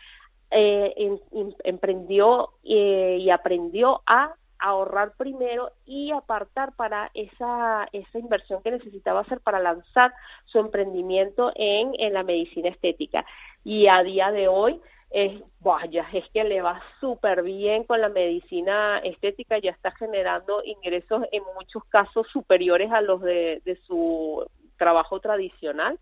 eh, 0.53 1.19
emprendió 1.65 2.51
eh, 2.65 3.19
y 3.21 3.31
aprendió 3.31 4.03
a 4.07 4.35
ahorrar 4.59 5.15
primero 5.17 5.73
y 5.85 6.13
apartar 6.13 6.73
para 6.77 7.11
esa, 7.15 7.89
esa 7.93 8.19
inversión 8.19 8.63
que 8.63 8.71
necesitaba 8.71 9.21
hacer 9.21 9.41
para 9.41 9.59
lanzar 9.59 10.15
su 10.45 10.61
emprendimiento 10.61 11.53
en, 11.57 11.95
la 12.13 12.23
medicina 12.23 12.69
estética. 12.69 13.25
Y 13.65 13.89
a 13.89 14.03
día 14.03 14.31
de 14.31 14.47
hoy, 14.47 14.81
es, 15.11 15.43
vaya, 15.61 16.07
es 16.13 16.25
que 16.33 16.45
le 16.45 16.63
va 16.63 16.81
súper 17.01 17.43
bien 17.43 17.85
con 17.85 18.01
la 18.01 18.09
medicina 18.09 18.99
estética, 18.99 19.59
ya 19.59 19.73
está 19.73 19.91
generando 19.91 20.63
ingresos 20.65 21.25
en 21.33 21.43
muchos 21.57 21.85
casos 21.87 22.27
superiores 22.29 22.93
a 22.93 23.01
los 23.01 23.21
de 23.21 23.79
su 23.87 24.47
trabajo 24.79 25.19
tradicional 25.21 25.99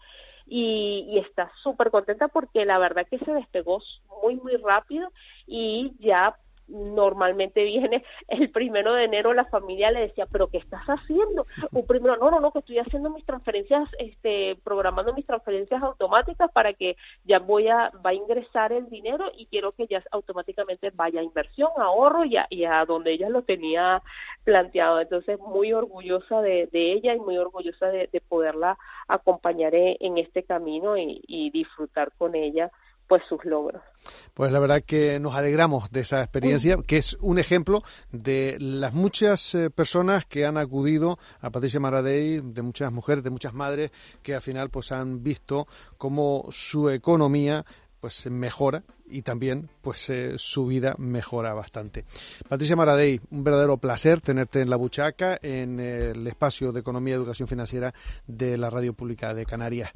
y, 0.50 1.06
y 1.08 1.18
está 1.18 1.50
súper 1.62 1.90
contenta 1.90 2.28
porque 2.28 2.64
la 2.66 2.78
verdad 2.78 3.06
que 3.08 3.18
se 3.20 3.32
despegó 3.32 3.80
muy, 4.22 4.34
muy 4.36 4.56
rápido 4.56 5.10
y 5.46 5.92
ya 6.00 6.36
normalmente 6.70 7.64
viene 7.64 8.04
el 8.28 8.50
primero 8.50 8.94
de 8.94 9.04
enero 9.04 9.34
la 9.34 9.44
familia 9.46 9.90
le 9.90 10.00
decía 10.00 10.26
pero 10.30 10.48
qué 10.48 10.58
estás 10.58 10.84
haciendo 10.86 11.44
un 11.72 11.86
primero 11.86 12.16
no 12.16 12.30
no 12.30 12.40
no 12.40 12.52
que 12.52 12.60
estoy 12.60 12.78
haciendo 12.78 13.10
mis 13.10 13.24
transferencias 13.24 13.88
este 13.98 14.56
programando 14.64 15.12
mis 15.14 15.26
transferencias 15.26 15.82
automáticas 15.82 16.50
para 16.52 16.72
que 16.72 16.96
ya 17.24 17.38
voy 17.38 17.68
a 17.68 17.90
va 18.04 18.10
a 18.10 18.14
ingresar 18.14 18.72
el 18.72 18.88
dinero 18.88 19.30
y 19.36 19.46
quiero 19.46 19.72
que 19.72 19.86
ya 19.86 20.02
automáticamente 20.10 20.90
vaya 20.94 21.20
a 21.20 21.24
inversión 21.24 21.70
ahorro 21.76 22.24
y 22.24 22.36
a, 22.36 22.46
y 22.50 22.64
a 22.64 22.84
donde 22.84 23.12
ella 23.12 23.28
lo 23.28 23.42
tenía 23.42 24.02
planteado 24.44 25.00
entonces 25.00 25.38
muy 25.38 25.72
orgullosa 25.72 26.40
de, 26.40 26.68
de 26.72 26.92
ella 26.92 27.14
y 27.14 27.20
muy 27.20 27.38
orgullosa 27.38 27.88
de, 27.88 28.08
de 28.12 28.20
poderla 28.20 28.78
acompañar 29.08 29.74
en, 29.74 29.96
en 30.00 30.18
este 30.18 30.42
camino 30.44 30.96
y, 30.96 31.22
y 31.26 31.50
disfrutar 31.50 32.12
con 32.16 32.34
ella 32.34 32.70
pues 33.10 33.24
sus 33.28 33.44
logros. 33.44 33.82
Pues 34.34 34.52
la 34.52 34.60
verdad 34.60 34.82
que 34.86 35.18
nos 35.18 35.34
alegramos 35.34 35.90
de 35.90 36.02
esa 36.02 36.20
experiencia, 36.20 36.76
que 36.86 36.98
es 36.98 37.14
un 37.14 37.40
ejemplo 37.40 37.82
de 38.12 38.56
las 38.60 38.94
muchas 38.94 39.52
eh, 39.56 39.68
personas 39.68 40.26
que 40.26 40.46
han 40.46 40.56
acudido 40.56 41.18
a 41.40 41.50
Patricia 41.50 41.80
Maradei, 41.80 42.40
de 42.40 42.62
muchas 42.62 42.92
mujeres, 42.92 43.24
de 43.24 43.30
muchas 43.30 43.52
madres, 43.52 43.90
que 44.22 44.36
al 44.36 44.40
final 44.40 44.70
pues 44.70 44.92
han 44.92 45.24
visto 45.24 45.66
cómo 45.98 46.46
su 46.52 46.88
economía 46.88 47.64
pues 48.00 48.30
mejora 48.30 48.84
y 49.06 49.22
también 49.22 49.68
pues 49.82 50.08
eh, 50.08 50.34
su 50.36 50.66
vida 50.66 50.94
mejora 50.96 51.52
bastante. 51.52 52.04
Patricia 52.48 52.76
Maradei, 52.76 53.20
un 53.32 53.42
verdadero 53.42 53.76
placer 53.78 54.20
tenerte 54.20 54.60
en 54.60 54.70
la 54.70 54.76
buchaca 54.76 55.36
en 55.42 55.80
el 55.80 56.24
espacio 56.28 56.70
de 56.70 56.78
economía 56.78 57.14
y 57.14 57.16
educación 57.16 57.48
financiera 57.48 57.92
de 58.28 58.56
la 58.56 58.70
Radio 58.70 58.94
Pública 58.94 59.34
de 59.34 59.44
Canarias. 59.46 59.90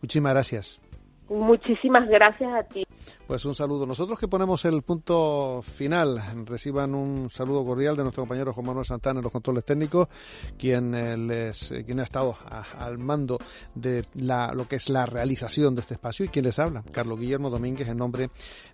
Muchísimas 0.00 0.32
gracias. 0.32 0.80
Muchísimas 1.28 2.08
gracias 2.08 2.52
a 2.52 2.62
ti. 2.62 2.86
Pues 3.26 3.44
un 3.44 3.54
saludo. 3.54 3.86
Nosotros 3.86 4.18
que 4.18 4.28
ponemos 4.28 4.64
el 4.64 4.82
punto 4.82 5.60
final, 5.60 6.22
reciban 6.44 6.94
un 6.94 7.28
saludo 7.28 7.64
cordial 7.64 7.96
de 7.96 8.02
nuestro 8.04 8.22
compañero 8.22 8.52
Juan 8.52 8.66
Manuel 8.66 8.86
Santana 8.86 9.18
en 9.18 9.24
los 9.24 9.32
controles 9.32 9.64
técnicos, 9.64 10.08
quien, 10.56 10.94
eh, 10.94 11.16
les, 11.16 11.72
eh, 11.72 11.84
quien 11.84 11.98
ha 11.98 12.04
estado 12.04 12.36
al 12.78 12.98
mando 12.98 13.38
de 13.74 14.04
la, 14.14 14.52
lo 14.52 14.68
que 14.68 14.76
es 14.76 14.88
la 14.88 15.06
realización 15.06 15.74
de 15.74 15.80
este 15.80 15.94
espacio 15.94 16.24
y 16.24 16.28
quien 16.28 16.44
les 16.44 16.58
habla, 16.60 16.84
Carlos 16.92 17.18
Guillermo 17.18 17.50
Domínguez, 17.50 17.88
en 17.88 17.96
nombre 17.96 18.30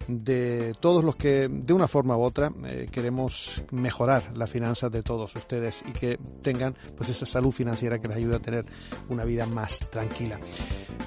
de 0.06 0.74
todos 0.80 1.02
los 1.02 1.16
que 1.16 1.48
de 1.48 1.72
una 1.72 1.88
forma 1.88 2.16
u 2.16 2.22
otra 2.22 2.52
eh, 2.66 2.88
queremos 2.92 3.64
mejorar 3.70 4.36
las 4.36 4.50
finanzas 4.50 4.92
de 4.92 5.02
todos 5.02 5.34
ustedes 5.34 5.82
y 5.88 5.92
que 5.92 6.18
tengan 6.42 6.74
pues 6.96 7.08
esa 7.08 7.24
salud 7.24 7.52
financiera 7.52 7.98
que 7.98 8.08
les 8.08 8.18
ayude 8.18 8.36
a 8.36 8.40
tener 8.40 8.64
una 9.08 9.24
vida 9.24 9.46
más 9.46 9.78
tranquila. 9.90 10.38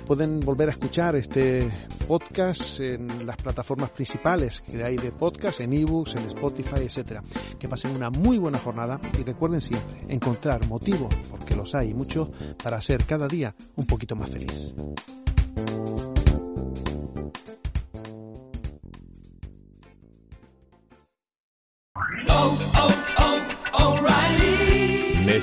Pueden 0.07 0.39
volver 0.39 0.69
a 0.69 0.71
escuchar 0.71 1.15
este 1.35 1.69
podcast 2.07 2.79
en 2.79 3.27
las 3.27 3.35
plataformas 3.35 3.89
principales 3.89 4.61
que 4.61 4.81
hay 4.81 4.95
de 4.95 5.11
podcast, 5.11 5.59
en 5.59 5.73
ebooks, 5.73 6.15
en 6.15 6.27
Spotify, 6.27 6.83
etcétera. 6.83 7.21
Que 7.59 7.67
pasen 7.67 7.93
una 7.93 8.09
muy 8.09 8.37
buena 8.37 8.57
jornada 8.57 9.01
y 9.19 9.23
recuerden 9.23 9.59
siempre 9.59 9.97
encontrar 10.07 10.65
motivos, 10.67 11.13
porque 11.29 11.55
los 11.55 11.75
hay 11.75 11.93
muchos, 11.93 12.29
para 12.63 12.79
ser 12.79 13.03
cada 13.03 13.27
día 13.27 13.53
un 13.75 13.85
poquito 13.85 14.15
más 14.15 14.29
feliz. 14.29 14.71